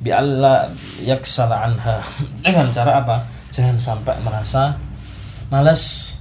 Bi 0.05 0.13
alla 0.13 0.69
yaksala 1.01 1.65
anha. 1.65 2.05
Dengan 2.45 2.69
cara 2.77 3.01
apa? 3.01 3.25
Jangan 3.55 3.79
sampai 3.81 4.19
merasa 4.21 4.77
malas 5.49 6.14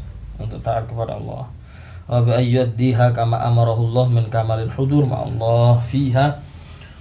untuk 0.43 0.59
taat 0.59 0.85
kepada 0.85 1.15
Allah. 1.15 1.47
Wa 2.05 2.19
bi 2.19 2.35
ayyadiha 2.35 3.15
kama 3.15 3.39
amarahu 3.39 3.87
Allah 3.91 4.05
min 4.11 4.25
kamalil 4.27 4.71
hudur 4.75 5.07
ma 5.07 5.23
Allah 5.23 5.79
fiha. 5.87 6.39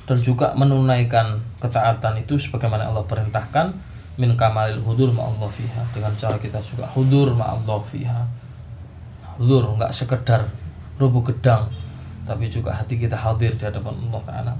Dan 0.03 0.19
juga 0.19 0.51
menunaikan 0.59 1.39
ketaatan 1.63 2.23
itu 2.23 2.35
sebagaimana 2.35 2.91
Allah 2.91 3.07
perintahkan 3.07 3.71
min 4.19 4.35
kamalil 4.39 4.83
hudur 4.83 5.11
Allah 5.27 5.51
fiha. 5.51 5.83
Dengan 5.91 6.15
cara 6.15 6.39
kita 6.39 6.63
juga 6.63 6.87
hudur 6.91 7.35
Allah 7.59 7.79
fiha. 7.91 8.23
Hudur 9.39 9.75
nggak 9.79 9.91
sekedar 9.91 10.47
rubuh 11.01 11.25
gedang 11.27 11.73
tapi 12.23 12.47
juga 12.47 12.79
hati 12.79 12.95
kita 12.99 13.19
hadir 13.19 13.59
di 13.59 13.65
hadapan 13.67 13.99
Allah 14.09 14.23
Ta'ala. 14.23 14.55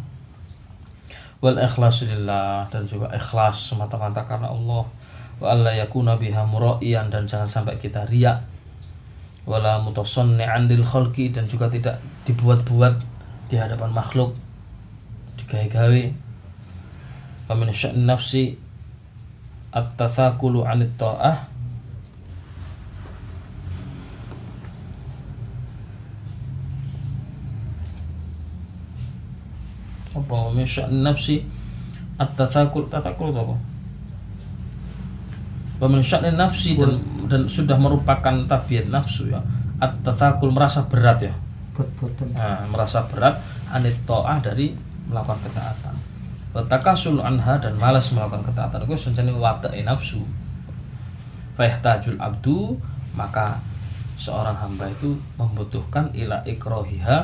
Wal 1.43 1.59
ikhlasulillah 1.59 2.71
dan 2.71 2.87
juga 2.87 3.11
ikhlas 3.11 3.71
semata-mata 3.71 4.23
karena 4.27 4.51
Allah. 4.51 4.87
Wa 5.43 5.47
alla 5.55 5.75
yakuna 5.75 6.19
biha 6.19 6.47
dan 7.11 7.27
jangan 7.27 7.51
sampai 7.51 7.79
kita 7.79 8.07
riak 8.07 8.43
wala 9.43 9.83
mutasanni'an 9.83 10.71
lil 10.71 10.87
khalqi 10.87 11.35
dan 11.35 11.51
juga 11.51 11.67
tidak 11.67 11.99
dibuat-buat 12.23 12.95
di 13.51 13.59
hadapan 13.59 13.91
makhluk 13.91 14.39
digawe-gawe. 15.43 16.03
Wa 17.51 17.55
min 17.59 17.69
nafsi 18.07 18.55
at-tathakulu 19.75 20.63
'anit 20.63 20.95
ta'ah. 20.95 21.51
Apa 30.13 30.37
min 30.55 30.69
nafsi 31.03 31.43
at-tathakul? 32.21 32.87
Tathakul 32.87 33.35
apa 33.35 33.72
wa 35.83 35.91
min 35.91 35.99
nafsi 36.39 36.79
dan, 36.79 37.03
dan 37.27 37.51
sudah 37.51 37.75
merupakan 37.75 38.47
tabiat 38.47 38.87
nafsu 38.87 39.35
ya. 39.35 39.43
At-tathakul 39.83 40.55
merasa 40.55 40.87
berat 40.87 41.27
ya. 41.27 41.35
Nah, 42.39 42.63
merasa 42.71 43.03
berat 43.11 43.43
anit 43.67 43.99
ta'ah 44.07 44.39
dari 44.39 44.79
melakukan 45.11 45.43
ketaatan. 45.43 45.95
Watakasul 46.55 47.19
anha 47.19 47.59
dan 47.59 47.75
malas 47.83 48.15
melakukan 48.15 48.47
ketaatan. 48.47 48.87
Itu 48.87 48.95
sencani 48.95 49.35
watai 49.35 49.83
nafsu. 49.83 50.23
Fayahtajul 51.59 52.23
abdu 52.23 52.79
maka 53.19 53.59
seorang 54.15 54.55
hamba 54.55 54.87
itu 54.87 55.19
membutuhkan 55.35 56.15
ila 56.15 56.47
ikrohiha 56.47 57.19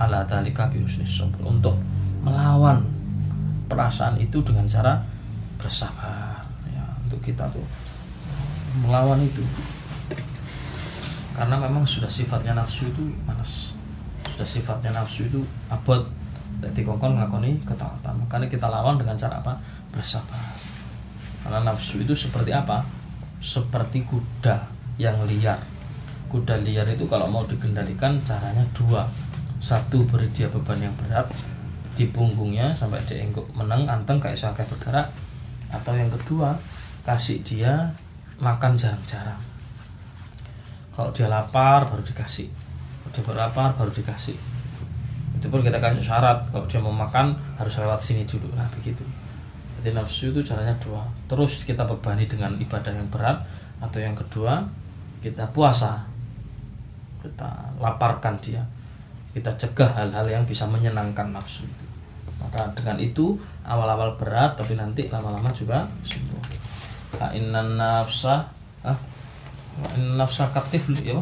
ala 0.00 0.24
dalika 0.24 0.72
bihusnis 0.72 1.20
untuk 1.44 1.76
melawan 2.24 2.80
perasaan 3.68 4.16
itu 4.16 4.40
dengan 4.40 4.64
cara 4.64 5.04
bersabar 5.60 6.48
ya. 6.72 6.84
Untuk 7.04 7.20
kita 7.20 7.44
tuh 7.52 7.89
melawan 8.78 9.18
itu. 9.22 9.42
Karena 11.34 11.56
memang 11.58 11.88
sudah 11.88 12.10
sifatnya 12.10 12.52
nafsu 12.52 12.90
itu 12.90 13.02
malas 13.24 13.80
sudah 14.40 14.56
sifatnya 14.56 14.96
nafsu 14.96 15.28
itu 15.28 15.44
abot. 15.68 16.00
Jadi 16.64 16.80
kongkon 16.80 17.20
ngakoni 17.20 17.60
ketaatan. 17.60 18.24
Makanya 18.24 18.48
kita 18.48 18.72
lawan 18.72 18.96
dengan 18.96 19.12
cara 19.20 19.36
apa? 19.36 19.60
Bersabar. 19.92 20.56
Karena 21.44 21.60
nafsu 21.68 22.00
itu 22.00 22.16
seperti 22.16 22.48
apa? 22.48 22.80
Seperti 23.36 24.00
kuda 24.08 24.64
yang 24.96 25.20
liar. 25.28 25.60
Kuda 26.32 26.56
liar 26.64 26.88
itu 26.88 27.04
kalau 27.04 27.28
mau 27.28 27.44
dikendalikan 27.44 28.24
caranya 28.24 28.64
dua. 28.72 29.04
Satu 29.60 30.08
beri 30.08 30.32
dia 30.32 30.48
beban 30.48 30.80
yang 30.80 30.96
berat 30.96 31.28
di 31.92 32.08
punggungnya 32.08 32.72
sampai 32.72 33.04
dia 33.04 33.20
menang 33.52 33.84
anteng 33.84 34.16
kayak 34.16 34.40
saya 34.40 34.56
bergerak. 34.56 35.12
Atau 35.68 35.92
yang 36.00 36.08
kedua 36.08 36.56
kasih 37.04 37.44
dia 37.44 37.92
makan 38.40 38.72
jarang-jarang. 38.74 39.38
Kalau 40.96 41.12
dia 41.12 41.28
lapar 41.28 41.86
baru 41.86 42.02
dikasih. 42.02 42.48
Kalau 43.04 43.10
dia 43.12 43.22
berlapar 43.24 43.70
baru 43.76 43.92
dikasih. 43.92 44.36
Itu 45.38 45.46
pun 45.48 45.60
kita 45.60 45.78
kasih 45.78 46.02
syarat. 46.02 46.48
Kalau 46.50 46.66
dia 46.66 46.80
mau 46.80 46.92
makan 46.92 47.36
harus 47.60 47.76
lewat 47.78 48.00
sini 48.00 48.24
dulu. 48.24 48.50
Nah 48.56 48.66
begitu. 48.72 49.04
Jadi 49.80 49.96
nafsu 49.96 50.32
itu 50.32 50.40
caranya 50.44 50.74
dua. 50.80 51.04
Terus 51.28 51.64
kita 51.64 51.86
bebani 51.86 52.26
dengan 52.26 52.56
ibadah 52.58 52.92
yang 52.92 53.08
berat. 53.12 53.44
Atau 53.80 54.00
yang 54.00 54.16
kedua 54.16 54.64
kita 55.20 55.48
puasa. 55.52 56.04
Kita 57.20 57.76
laparkan 57.78 58.40
dia. 58.40 58.64
Kita 59.30 59.54
cegah 59.54 59.94
hal-hal 59.94 60.26
yang 60.26 60.44
bisa 60.48 60.66
menyenangkan 60.66 61.30
nafsu 61.30 61.68
maka 62.40 62.72
dengan 62.72 62.96
itu 62.96 63.36
awal-awal 63.68 64.16
berat 64.16 64.56
tapi 64.56 64.74
nanti 64.74 65.06
lama-lama 65.12 65.52
juga 65.52 65.84
sembuh 66.02 66.59
inna 67.36 67.60
nafsa 67.60 68.48
ah 68.80 68.96
nafsa 70.16 70.48
katif 70.56 70.88
ya 71.04 71.20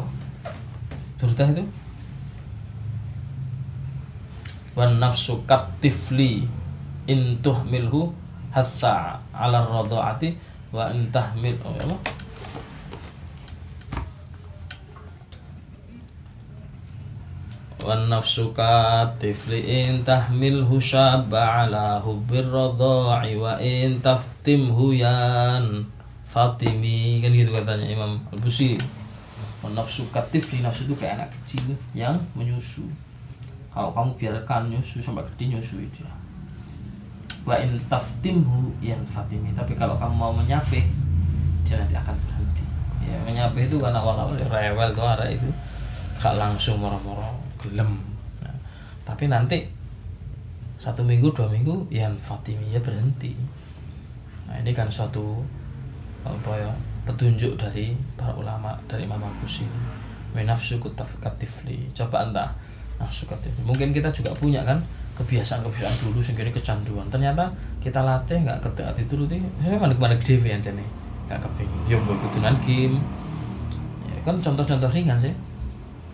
itu 1.19 1.63
wan 4.79 4.95
nafsu 4.95 5.43
katifli 5.43 6.47
in 7.11 7.35
tuhmilhu 7.43 8.15
hatta 8.55 9.19
ala 9.35 9.67
radhaati 9.67 10.39
wa 10.71 10.87
in 10.93 11.11
tahmil 11.11 11.57
oh, 11.65 11.75
apa? 11.75 11.85
wan 11.91 11.99
katifli 17.79 19.59
in 19.63 20.03
tahmilhu 20.03 20.83
syabba 20.83 21.63
ala 21.63 22.03
hubbir 22.03 22.43
radha'i 22.43 23.39
wa 23.39 23.55
in 23.63 24.03
taftimhu 24.03 24.91
yan 24.91 25.87
Fatimi. 26.29 27.23
Kan 27.23 27.33
gitu 27.33 27.49
katanya 27.55 27.87
Imam 27.89 28.21
Al-Busiri 28.29 28.77
nafsu 29.69 30.07
katifli 30.09 30.63
nafsu 30.63 30.87
itu 30.87 30.95
kayak 30.95 31.19
anak 31.19 31.29
kecil 31.41 31.75
yang 31.91 32.15
menyusu. 32.31 32.87
Kalau 33.69 33.91
kamu 33.91 34.15
biarkan 34.15 34.71
nyusu 34.71 35.03
sampai 35.03 35.23
gede 35.35 35.55
nyusu 35.57 35.83
itu 35.83 36.03
wa 37.47 37.55
in 37.55 37.79
taftimhu 37.87 38.75
yan 38.83 38.99
fatimi. 39.07 39.55
Tapi 39.55 39.73
kalau 39.73 39.95
kamu 39.95 40.15
mau 40.15 40.33
menyapih 40.35 40.83
dia 41.63 41.75
nanti 41.79 41.95
akan 41.95 42.15
berhenti. 42.27 42.63
Ya 43.07 43.17
menyapih 43.23 43.71
itu 43.71 43.79
kan 43.79 43.95
awal-awal 43.95 44.35
ya, 44.35 44.45
rewel 44.51 44.91
tuh 44.91 45.07
ada 45.07 45.25
itu. 45.31 45.47
Gak 46.19 46.35
langsung 46.35 46.83
moro-moro 46.83 47.38
gelem. 47.59 47.99
Nah, 48.39 48.55
tapi 49.03 49.27
nanti 49.27 49.67
satu 50.79 51.03
minggu 51.03 51.35
dua 51.35 51.51
minggu 51.51 51.91
yan 51.91 52.15
fatimi 52.15 52.71
ya 52.71 52.79
berhenti. 52.79 53.35
Nah 54.47 54.55
ini 54.63 54.71
kan 54.71 54.87
suatu 54.87 55.43
apa 56.23 56.55
ya 56.55 56.71
petunjuk 57.03 57.59
dari 57.59 57.95
para 58.15 58.31
ulama 58.31 58.75
dari 58.87 59.03
Imam 59.03 59.19
Al-Busiri 59.19 59.67
menafsu 60.31 60.79
katifli 61.19 61.89
coba 61.91 62.29
entah 62.29 62.49
nafsu 63.01 63.25
mungkin 63.65 63.89
kita 63.95 64.11
juga 64.11 64.29
punya 64.35 64.61
kan 64.61 64.77
kebiasaan-kebiasaan 65.19 65.95
dulu 65.99 66.23
sehingga 66.23 66.47
kecanduan. 66.47 67.03
Ternyata 67.11 67.51
kita 67.83 67.99
latih 67.99 68.39
nggak 68.39 68.63
ketika 68.63 68.95
dituruti 68.95 69.35
saya 69.59 69.75
mana 69.75 69.91
ke 69.91 69.99
mana 69.99 70.15
gede 70.15 70.39
ya 70.39 70.55
jadi 70.55 70.85
nggak 71.27 71.39
kepingin 71.43 71.81
ya 71.91 71.95
mau 71.99 72.15
ikutan 72.15 72.55
game. 72.63 72.95
Ya, 74.07 74.15
kan 74.23 74.39
contoh-contoh 74.39 74.87
ringan 74.95 75.19
sih 75.19 75.35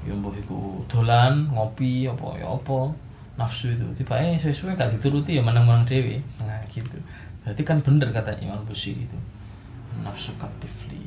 ya 0.06 0.13
ikut 0.13 0.86
dolan 0.86 1.50
ngopi 1.50 2.06
apa 2.06 2.38
ya 2.38 2.48
apa 2.54 2.94
nafsu 3.36 3.74
itu. 3.74 3.84
Tiba 3.98 4.15
eh 4.22 4.38
sesuai 4.38 4.78
gak 4.78 4.94
dituruti 4.96 5.36
ya 5.36 5.44
menang-menang 5.44 5.84
dewi 5.84 6.22
nah 6.39 6.62
gitu. 6.70 6.96
Berarti 7.41 7.62
kan 7.65 7.82
bener 7.82 8.13
kata 8.13 8.38
Imam 8.39 8.62
Busiri 8.63 9.04
itu. 9.04 9.20
Nafsu 10.06 10.32
katifli 10.38 11.02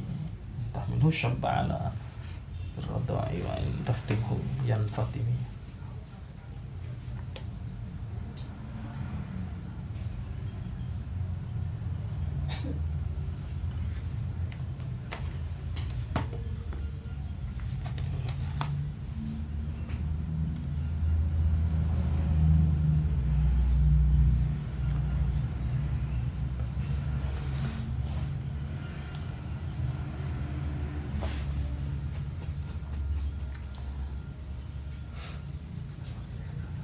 entah 0.69 0.85
minhu 0.89 1.13
syabala 1.13 1.93
berradai 2.79 3.43
wa 3.43 3.55
in 3.59 3.85
taftimhu 3.85 4.39
yan 4.65 4.87
fatimi 4.89 5.35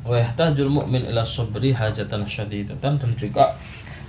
wa 0.05 0.21
yahtajul 0.35 0.67
mu'min 0.67 1.07
ila 1.15 1.23
sabri 1.23 1.71
hajatan 1.71 2.27
syadidatan. 2.27 2.99
Dan 2.99 3.15
juga 3.15 3.55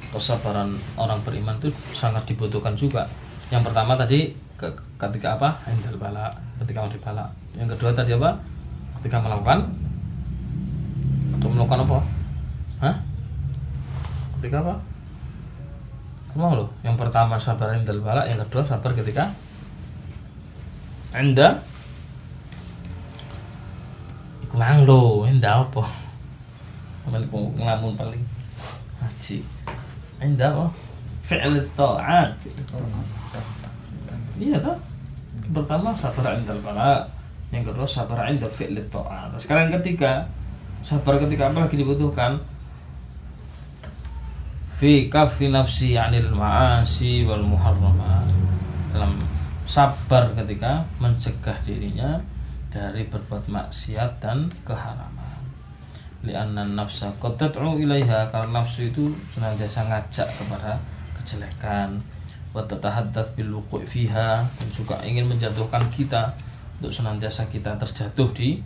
kesabaran 0.10 0.74
orang 0.98 1.22
beriman 1.22 1.54
itu 1.62 1.70
sangat 1.94 2.26
dibutuhkan 2.26 2.74
juga. 2.74 3.06
Yang 3.54 3.70
pertama 3.70 3.94
tadi 3.94 4.34
ke, 4.58 4.66
ketika 4.98 5.38
apa? 5.38 5.62
Handal 5.70 6.02
bala 6.02 6.34
ketika 6.66 6.82
mau 6.82 6.90
bala 6.90 7.26
yang 7.54 7.70
kedua 7.70 7.94
tadi 7.94 8.18
apa? 8.18 8.34
Ketika 9.00 9.22
melakukan. 9.22 9.70
Atau 11.38 11.48
melakukan 11.54 11.86
apa? 11.86 12.00
Hah? 12.82 12.96
ketika 14.42 14.66
apa? 14.66 14.76
Emang 16.36 16.52
loh, 16.52 16.68
yang 16.84 17.00
pertama 17.00 17.40
sabar 17.40 17.72
handal 17.72 18.04
bala, 18.04 18.28
yang 18.28 18.42
kedua 18.44 18.66
sabar 18.66 18.92
ketika 18.92 19.32
anda 21.16 21.64
Iku 24.44 24.60
mang 24.60 24.84
lo, 24.84 25.24
ini 25.26 25.40
apa? 25.40 26.05
Amal 27.16 27.32
kok 27.32 27.48
ngelamun 27.56 27.96
paling 27.96 28.24
haji. 29.00 29.40
Indah 30.20 30.52
oh 30.52 30.72
fi'l 31.24 31.64
ta'at. 31.80 32.36
Iya 34.36 34.60
toh? 34.60 34.76
Pertama 35.56 35.96
sabar 35.96 36.36
indal 36.36 36.60
bala, 36.60 37.08
yang 37.56 37.64
kedua 37.64 37.88
sabar 37.88 38.28
indal 38.28 38.52
fi'l 38.52 38.76
ta'at. 38.92 39.32
Sekarang 39.40 39.72
yang 39.72 39.80
ketiga, 39.80 40.28
sabar 40.84 41.16
ketika 41.24 41.48
apa 41.48 41.64
lagi 41.64 41.80
dibutuhkan? 41.80 42.36
Fi 44.76 45.08
kafi 45.08 45.56
nafsi 45.56 45.96
anil 45.96 46.36
ma'asi 46.36 47.24
wal 47.24 47.48
muharramat. 47.48 48.28
Dalam 48.92 49.16
sabar 49.64 50.36
ketika 50.36 50.84
mencegah 51.00 51.56
dirinya 51.64 52.20
dari 52.68 53.08
berbuat 53.08 53.48
maksiat 53.48 54.20
dan 54.20 54.52
keharaman. 54.68 55.35
Lianna 56.26 56.66
nafsa 56.66 57.14
qad 57.22 57.38
ilaiha 57.54 58.28
karena 58.34 58.62
nafsu 58.62 58.90
itu 58.90 59.14
senantiasa 59.32 59.86
ngajak 59.86 60.28
kepada 60.36 60.82
kejelekan. 61.22 62.02
Wa 62.50 62.66
tatahaddath 62.66 63.38
bil 63.38 63.62
fiha 63.86 64.42
dan 64.42 64.68
juga 64.74 64.98
ingin 65.06 65.30
menjatuhkan 65.30 65.86
kita 65.94 66.34
untuk 66.82 66.90
senantiasa 66.90 67.46
kita 67.54 67.78
terjatuh 67.78 68.30
di 68.34 68.58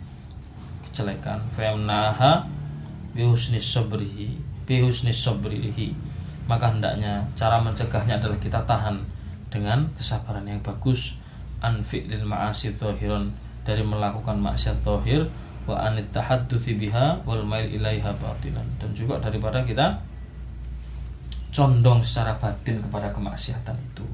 kejelekan. 0.88 1.44
Fa 1.52 1.68
yamnaha 1.68 2.48
bi 3.12 3.28
husni 3.28 3.60
sabrihi 3.60 4.40
bi 4.64 4.80
husni 4.80 5.12
sabrihi 5.12 5.92
maka 6.50 6.74
hendaknya 6.74 7.22
cara 7.38 7.62
mencegahnya 7.62 8.18
adalah 8.18 8.38
kita 8.42 8.58
tahan 8.66 8.98
dengan 9.54 9.86
kesabaran 9.94 10.42
yang 10.42 10.58
bagus. 10.66 11.14
An 11.60 11.84
fi'lil 11.84 12.24
ma'asi 12.24 12.72
zahiran 12.74 13.30
dari 13.62 13.84
melakukan 13.84 14.40
maksiat 14.40 14.80
zahir 14.80 15.28
wa 15.68 15.76
anit 15.76 16.08
tahadduthi 16.10 16.80
biha 16.80 17.20
wal 17.28 17.44
mail 17.44 17.68
ilaiha 17.68 18.10
batinan 18.16 18.64
dan 18.80 18.90
juga 18.96 19.20
daripada 19.20 19.60
kita 19.60 20.00
condong 21.50 22.00
secara 22.00 22.38
batin 22.38 22.78
kepada 22.78 23.10
kemaksiatan 23.10 23.76
itu. 23.76 24.06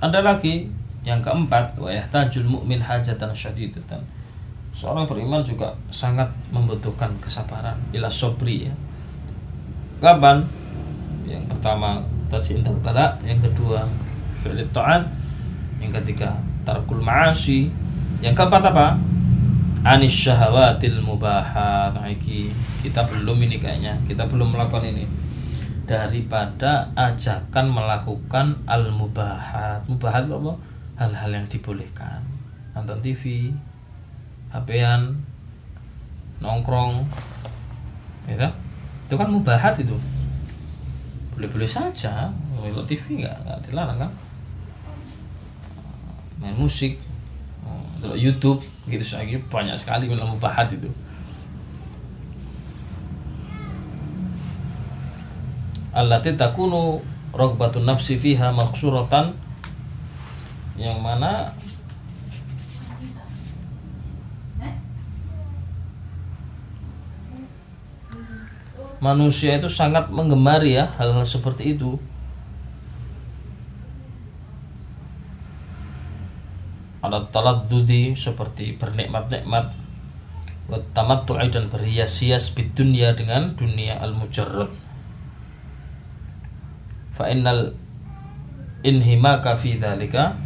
Ada 0.00 0.24
lagi 0.24 0.64
yang 1.04 1.20
keempat 1.20 1.76
wa 1.76 1.92
yahtajul 1.92 2.48
mu'min 2.48 2.80
hajatan 2.80 3.36
syadidatan. 3.36 4.00
Seorang 4.72 5.04
beriman 5.04 5.44
juga 5.44 5.76
sangat 5.92 6.28
membutuhkan 6.48 7.12
kesabaran 7.20 7.76
ila 7.92 8.08
sobri 8.08 8.64
ya. 8.64 8.74
Kapan? 10.00 10.40
Yang 11.28 11.52
pertama 11.52 12.00
cinta 12.40 12.70
bala 12.78 13.18
yang 13.26 13.42
kedua 13.42 13.82
fi'lit 14.40 14.70
ta'at 14.70 15.02
yang 15.80 15.92
ketiga 15.96 16.36
tarkul 16.62 17.00
ma'asi. 17.00 17.72
Yang 18.20 18.34
keempat 18.36 18.62
apa? 18.68 18.86
Anis 19.80 20.12
syahawatil 20.12 21.00
mubahat 21.00 21.96
nah, 21.96 22.04
kita 22.84 23.00
belum 23.08 23.48
ini 23.48 23.56
kayaknya. 23.56 23.96
Kita 24.04 24.28
belum 24.28 24.52
melakukan 24.52 24.92
ini. 24.92 25.08
Daripada 25.88 26.92
ajakan 26.94 27.72
melakukan 27.72 28.60
al 28.68 28.92
mubahat 28.92 29.88
mubahat 29.88 30.28
apa? 30.28 30.52
Hal-hal 31.00 31.30
yang 31.32 31.46
dibolehkan. 31.48 32.20
Nonton 32.76 33.00
TV 33.00 33.50
HP-an 34.52 35.16
nongkrong. 36.44 37.08
Ya 38.28 38.52
itu 39.08 39.14
kan 39.16 39.32
mubahat 39.32 39.80
itu. 39.80 39.96
Boleh-boleh 41.32 41.66
saja. 41.66 42.28
Nonton 42.52 42.84
TV 42.84 43.24
nggak 43.24 43.64
dilarang 43.64 43.96
kan 43.96 44.12
main 46.40 46.56
musik 46.56 46.96
nonton 48.00 48.16
YouTube 48.16 48.60
gitu. 48.88 49.04
Lagi 49.12 49.36
banyak 49.46 49.76
sekali 49.76 50.08
yang 50.08 50.32
mubahat 50.34 50.72
itu. 50.72 50.88
Allati 55.92 56.32
takunu 56.34 57.02
rogbatun 57.30 57.84
nafsi 57.84 58.16
fiha 58.16 58.50
maksuratan 58.50 59.34
yang 60.80 61.02
mana 61.02 61.52
manusia 69.02 69.56
itu 69.56 69.66
sangat 69.66 70.08
menggemari 70.12 70.78
ya 70.78 70.92
hal-hal 70.96 71.24
seperti 71.24 71.74
itu 71.74 71.96
ada 77.00 77.24
dudi 77.66 78.12
seperti 78.16 78.76
bernikmat-nikmat. 78.76 79.88
Tamattu'i 80.70 81.50
dan 81.50 81.66
berhias-hias 81.66 82.54
di 82.54 82.70
dunia 82.70 83.10
dengan 83.18 83.58
dunia 83.58 83.98
al-mujarrad 83.98 84.70
fa 87.18 87.26
innal 87.26 87.74
inhimaka 88.86 89.58
fi 89.58 89.76
dzalika 89.76 90.38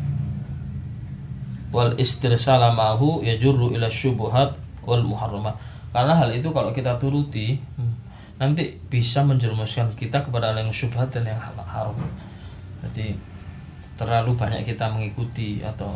wal 1.70 1.92
istirsala 2.00 2.72
mahu 2.72 3.20
yajurru 3.20 3.76
ila 3.76 3.92
syubuhat 3.92 4.56
wal 4.82 5.04
muharramah 5.04 5.54
karena 5.94 6.16
hal 6.18 6.32
itu 6.34 6.50
kalau 6.50 6.74
kita 6.74 6.98
turuti 6.98 7.62
nanti 8.34 8.74
bisa 8.90 9.22
menjerumuskan 9.22 9.94
kita 9.94 10.26
kepada 10.26 10.50
yang 10.58 10.74
syubhat 10.74 11.14
dan 11.14 11.22
yang 11.22 11.38
haram. 11.38 11.94
Jadi 12.82 13.14
terlalu 13.94 14.34
banyak 14.34 14.66
kita 14.66 14.90
mengikuti 14.90 15.62
atau 15.62 15.94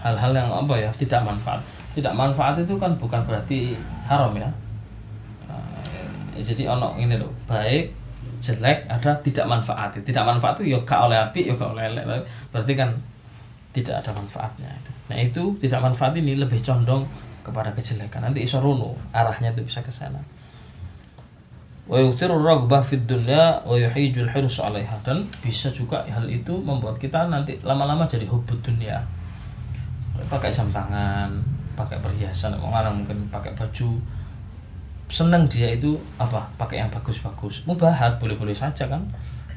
hal-hal 0.00 0.32
yang 0.32 0.48
apa 0.48 0.74
ya 0.76 0.90
tidak 0.96 1.20
manfaat. 1.22 1.60
Tidak 1.92 2.14
manfaat 2.14 2.56
itu 2.60 2.74
kan 2.80 2.96
bukan 2.96 3.20
berarti 3.28 3.76
haram 4.08 4.32
ya. 4.36 4.48
Nah, 5.46 5.84
jadi 6.40 6.72
ono 6.72 6.96
ini 6.96 7.20
loh 7.20 7.30
baik 7.44 7.92
jelek 8.40 8.88
ada 8.88 9.12
tidak 9.20 9.46
manfaat. 9.46 9.92
Tidak 10.00 10.24
manfaat 10.24 10.60
itu 10.60 10.76
yoga 10.76 10.96
oleh 11.06 11.18
api 11.20 11.52
yoga 11.52 11.76
oleh 11.76 11.92
lele 11.92 12.24
berarti 12.48 12.72
kan 12.72 12.90
tidak 13.70 14.02
ada 14.02 14.10
manfaatnya 14.18 14.66
nah 15.06 15.14
itu 15.14 15.54
tidak 15.62 15.78
manfaat 15.78 16.14
ini 16.18 16.38
lebih 16.38 16.62
condong 16.62 17.02
kepada 17.42 17.74
kejelekan. 17.74 18.22
Nanti 18.22 18.46
isorono 18.46 18.94
arahnya 19.10 19.50
itu 19.50 19.66
bisa 19.66 19.82
ke 19.82 19.90
sana. 19.90 20.22
Dan 25.02 25.26
bisa 25.42 25.74
juga 25.74 26.06
hal 26.06 26.30
itu 26.30 26.54
membuat 26.62 27.02
kita 27.02 27.26
nanti 27.26 27.58
lama-lama 27.66 28.06
jadi 28.06 28.30
hubud 28.30 28.62
dunia 28.62 29.02
pakai 30.28 30.50
jam 30.52 30.68
tangan 30.68 31.30
pakai 31.80 31.96
perhiasan 32.04 32.52
orang 32.60 33.00
mungkin 33.00 33.16
pakai 33.32 33.56
baju. 33.56 33.96
Seneng 35.10 35.48
dia 35.48 35.74
itu 35.74 35.96
apa? 36.20 36.44
Pakai 36.60 36.84
yang 36.84 36.90
bagus-bagus. 36.92 37.64
Mubahat 37.66 38.20
boleh-boleh 38.20 38.54
saja 38.54 38.86
kan? 38.86 39.02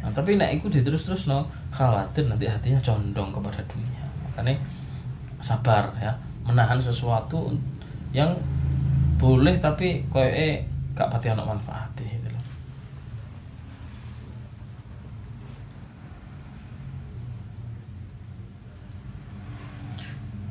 Nah, 0.02 0.12
tapi 0.12 0.36
nek 0.40 0.60
itu 0.60 0.68
diterus-terus 0.72 1.32
no 1.32 1.48
khawatir 1.72 2.28
nanti 2.28 2.48
hatinya 2.48 2.80
condong 2.80 3.30
kepada 3.32 3.60
dunia. 3.68 4.04
Makanya 4.28 4.56
sabar 5.44 5.92
ya 6.00 6.12
menahan 6.48 6.80
sesuatu 6.80 7.52
yang 8.16 8.32
boleh 9.20 9.56
tapi 9.60 10.04
koyo 10.12 10.28
eh 10.28 10.64
gak 10.92 11.08
pati 11.08 11.32
anak 11.32 11.48
manfaat 11.48 11.88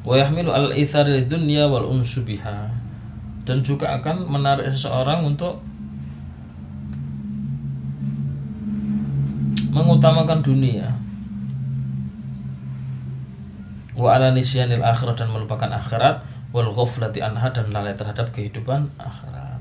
wa 0.03 0.15
yahmilu 0.19 0.51
al 0.51 0.75
ithari 0.75 1.27
dunya 1.27 1.67
wal 1.67 1.87
unsu 1.87 2.23
biha. 2.27 2.71
Dan 3.43 3.67
juga 3.67 3.99
akan 3.99 4.31
menarik 4.31 4.71
seseorang 4.71 5.27
untuk 5.27 5.59
mengutamakan 9.73 10.39
dunia. 10.45 10.95
Wa 13.99 14.15
ala 14.15 14.31
nisyanil 14.31 14.85
akhirat 14.85 15.19
dan 15.19 15.35
melupakan 15.35 15.69
akhirat 15.69 16.23
wal 16.55 16.71
ghaflati 16.71 17.25
anha 17.25 17.49
dan 17.51 17.73
lalai 17.73 17.97
terhadap 17.97 18.31
kehidupan 18.31 18.93
akhirat. 19.01 19.59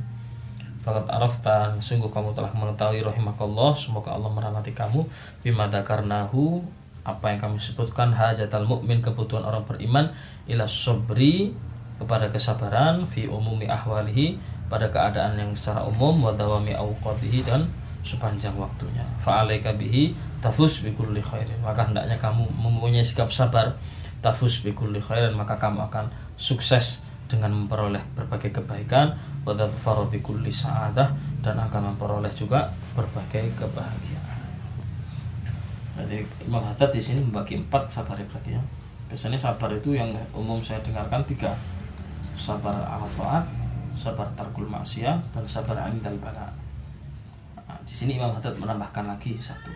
Fakat 0.81 1.05
arafta 1.13 1.77
sungguh 1.77 2.09
kamu 2.09 2.33
telah 2.33 2.49
mengetahui 2.57 3.05
rahimakallah 3.05 3.77
semoga 3.77 4.17
Allah 4.17 4.33
merahmati 4.33 4.73
kamu. 4.73 5.05
Bima 5.45 5.69
dzakarnahu 5.69 6.65
apa 7.01 7.33
yang 7.33 7.39
kami 7.41 7.57
sebutkan 7.57 8.13
hajatal 8.13 8.65
mukmin 8.65 9.01
kebutuhan 9.01 9.41
orang 9.41 9.65
beriman 9.65 10.13
ila 10.45 10.69
sobri 10.69 11.49
kepada 11.97 12.29
kesabaran 12.29 13.05
fi 13.05 13.29
umumi 13.29 13.69
ahwalihi 13.69 14.37
pada 14.69 14.89
keadaan 14.89 15.37
yang 15.37 15.51
secara 15.53 15.85
umum 15.85 16.17
wa 16.21 16.33
dawami 16.33 16.73
dan 17.45 17.69
sepanjang 18.01 18.57
waktunya. 18.57 19.05
Fa'alaika 19.21 19.77
bihi 19.77 20.17
tafus 20.41 20.81
bi 20.81 20.89
kulli 20.97 21.21
khairin. 21.21 21.61
Maka 21.61 21.85
hendaknya 21.85 22.17
kamu 22.17 22.49
mempunyai 22.49 23.05
sikap 23.05 23.29
sabar 23.29 23.77
tafus 24.21 24.61
bi 24.61 24.71
kulli 24.71 25.01
khairin 25.01 25.33
maka 25.33 25.57
kamu 25.57 25.89
akan 25.89 26.09
sukses 26.37 27.01
dengan 27.25 27.49
memperoleh 27.53 28.01
berbagai 28.13 28.53
kebaikan 28.61 29.17
wa 29.41 29.57
tadfaru 29.57 30.07
bi 30.13 30.21
kulli 30.21 30.53
sa'adah 30.53 31.41
dan 31.41 31.57
akan 31.57 31.93
memperoleh 31.93 32.29
juga 32.37 32.69
berbagai 32.93 33.49
kebahagiaan 33.57 34.30
jadi 35.97 36.23
Imam 36.47 36.63
Haddad 36.63 36.95
di 36.95 37.01
sini 37.03 37.19
membagi 37.19 37.59
empat 37.59 37.91
sabar 37.91 38.15
berarti 38.15 38.55
ya. 38.55 38.63
biasanya 39.11 39.35
sabar 39.35 39.67
itu 39.75 39.91
yang 39.91 40.07
umum 40.31 40.63
saya 40.63 40.79
dengarkan 40.79 41.19
tiga. 41.27 41.51
Sabar 42.39 42.71
taat 43.19 43.43
sabar 43.91 44.23
tarkul 44.39 44.71
maksiat 44.71 45.19
dan 45.35 45.43
sabar 45.43 45.91
indal 45.91 46.15
bala. 46.23 46.47
Nah, 47.67 47.75
di 47.83 47.91
sini 47.91 48.15
Imam 48.15 48.31
Haddad 48.31 48.55
menambahkan 48.55 49.03
lagi 49.03 49.35
satu. 49.35 49.67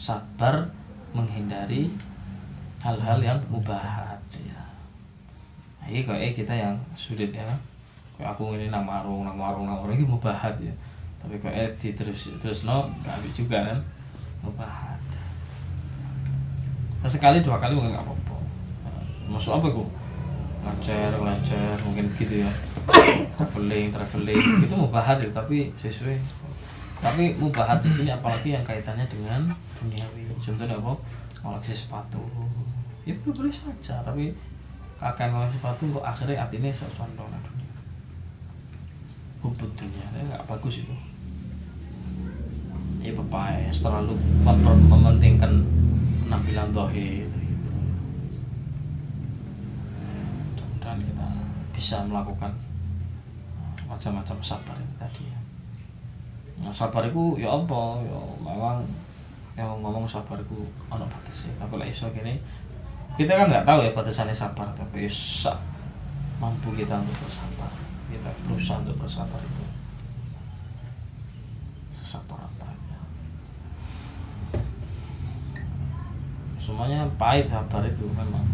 Sabar 0.00 0.64
menghindari 1.12 1.92
hal-hal 2.80 3.20
yang 3.20 3.38
mubahat 3.52 4.16
ya. 4.32 4.64
Nah, 5.84 5.86
ini 5.92 6.00
kayak 6.08 6.32
kita 6.32 6.56
yang 6.56 6.72
sulit 6.96 7.36
ya. 7.36 7.44
Kayak 8.16 8.32
aku 8.32 8.56
ini 8.56 8.72
nang 8.72 8.88
warung 8.88 9.28
nang 9.28 9.36
warung 9.36 9.68
nang 9.68 9.84
warung 9.84 9.92
ini 9.92 10.08
mubahat 10.08 10.56
ya. 10.56 10.72
Tapi 11.20 11.36
kayak 11.36 11.68
di 11.76 11.92
terus 11.92 12.32
terus 12.40 12.64
no 12.64 12.88
gak 13.04 13.20
juga 13.36 13.60
kan. 13.60 13.78
Mubahat 14.40 14.89
sekali 17.08 17.40
dua 17.40 17.56
kali 17.56 17.72
mungkin 17.72 17.96
nggak 17.96 18.04
apa-apa. 18.04 18.36
Masuk 19.30 19.56
apa 19.56 19.66
kok 19.72 19.88
lancar 20.60 21.12
lancar 21.16 21.76
mungkin 21.86 22.10
gitu 22.18 22.44
ya. 22.44 22.50
Traveling 23.38 23.88
traveling. 23.94 24.40
Itu 24.66 24.74
mubahat 24.76 25.22
ya 25.22 25.28
tapi 25.32 25.72
sesuai. 25.80 26.18
Tapi 27.00 27.32
mubahat 27.40 27.80
di 27.80 27.88
sini 27.88 28.12
apalagi 28.12 28.52
yang 28.52 28.64
kaitannya 28.66 29.08
dengan 29.08 29.48
duniawi. 29.80 30.28
Contohnya 30.36 30.76
apa? 30.76 30.92
Koleksi 31.40 31.72
sepatu. 31.72 32.20
Ya 33.08 33.16
boleh 33.24 33.48
saja 33.48 34.04
tapi 34.04 34.36
kakek 35.00 35.32
koleksi 35.32 35.56
sepatu 35.56 35.88
kok 35.96 36.04
akhirnya 36.04 36.44
artinya 36.44 36.68
sok 36.68 36.92
condong. 36.92 37.32
Dunia 37.32 37.72
hubut 39.40 39.72
dunia 39.72 40.04
nggak 40.12 40.44
bagus 40.44 40.84
itu 40.84 40.92
ya 43.00 43.12
ya 43.56 43.72
terlalu 43.72 44.14
mementingkan 44.88 45.64
penampilan 46.28 46.68
dohir 46.72 47.30
bisa 51.80 52.04
melakukan 52.04 52.52
uh, 53.56 53.74
macam-macam 53.88 54.36
sabar 54.44 54.76
ini 54.76 54.94
tadi 55.00 55.24
ya. 55.24 55.40
Nah, 56.60 56.68
sabar 56.68 57.08
itu 57.08 57.40
ya 57.40 57.48
apa? 57.48 58.04
Ya 58.04 58.20
memang 58.36 58.84
ya 59.56 59.64
ngomong 59.64 60.04
sabar 60.04 60.36
itu 60.36 60.68
ono 60.92 61.08
batasnya. 61.08 61.56
Tapi 61.56 61.80
lah 61.80 61.88
iso 61.88 62.12
gini 62.12 62.36
kita 63.16 63.32
kan 63.32 63.48
nggak 63.48 63.64
tahu 63.64 63.80
ya 63.80 63.90
batasannya 63.96 64.36
sabar 64.36 64.68
tapi 64.76 65.08
ya 65.08 65.56
mampu 66.36 66.68
kita 66.76 67.00
untuk 67.00 67.16
bersabar. 67.24 67.72
Kita 68.12 68.28
berusaha 68.44 68.84
untuk 68.84 69.00
bersabar 69.00 69.40
itu. 69.40 69.64
Sabar 72.04 72.44
apa 72.44 72.68
ya. 72.68 73.00
Semuanya 76.70 77.02
pahit 77.18 77.50
sabar 77.50 77.82
itu 77.82 78.06
memang. 78.14 78.46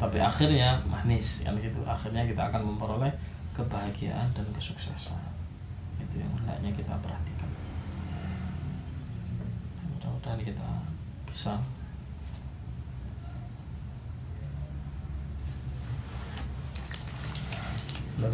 Tapi 0.00 0.16
akhirnya 0.16 0.80
manis 0.88 1.44
kan 1.44 1.52
gitu 1.60 1.84
akhirnya 1.84 2.24
kita 2.24 2.48
akan 2.48 2.64
memperoleh 2.64 3.12
kebahagiaan 3.52 4.32
dan 4.32 4.48
kesuksesan. 4.56 5.20
Itu 6.00 6.24
yang 6.24 6.32
hendaknya 6.40 6.72
kita 6.72 6.96
perhatikan. 7.04 7.52
Mudah-mudahan 9.92 10.40
kita 10.40 10.68
bisa 11.28 11.60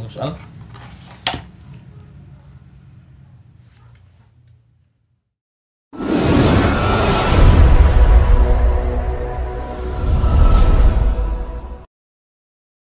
soal 0.07 0.30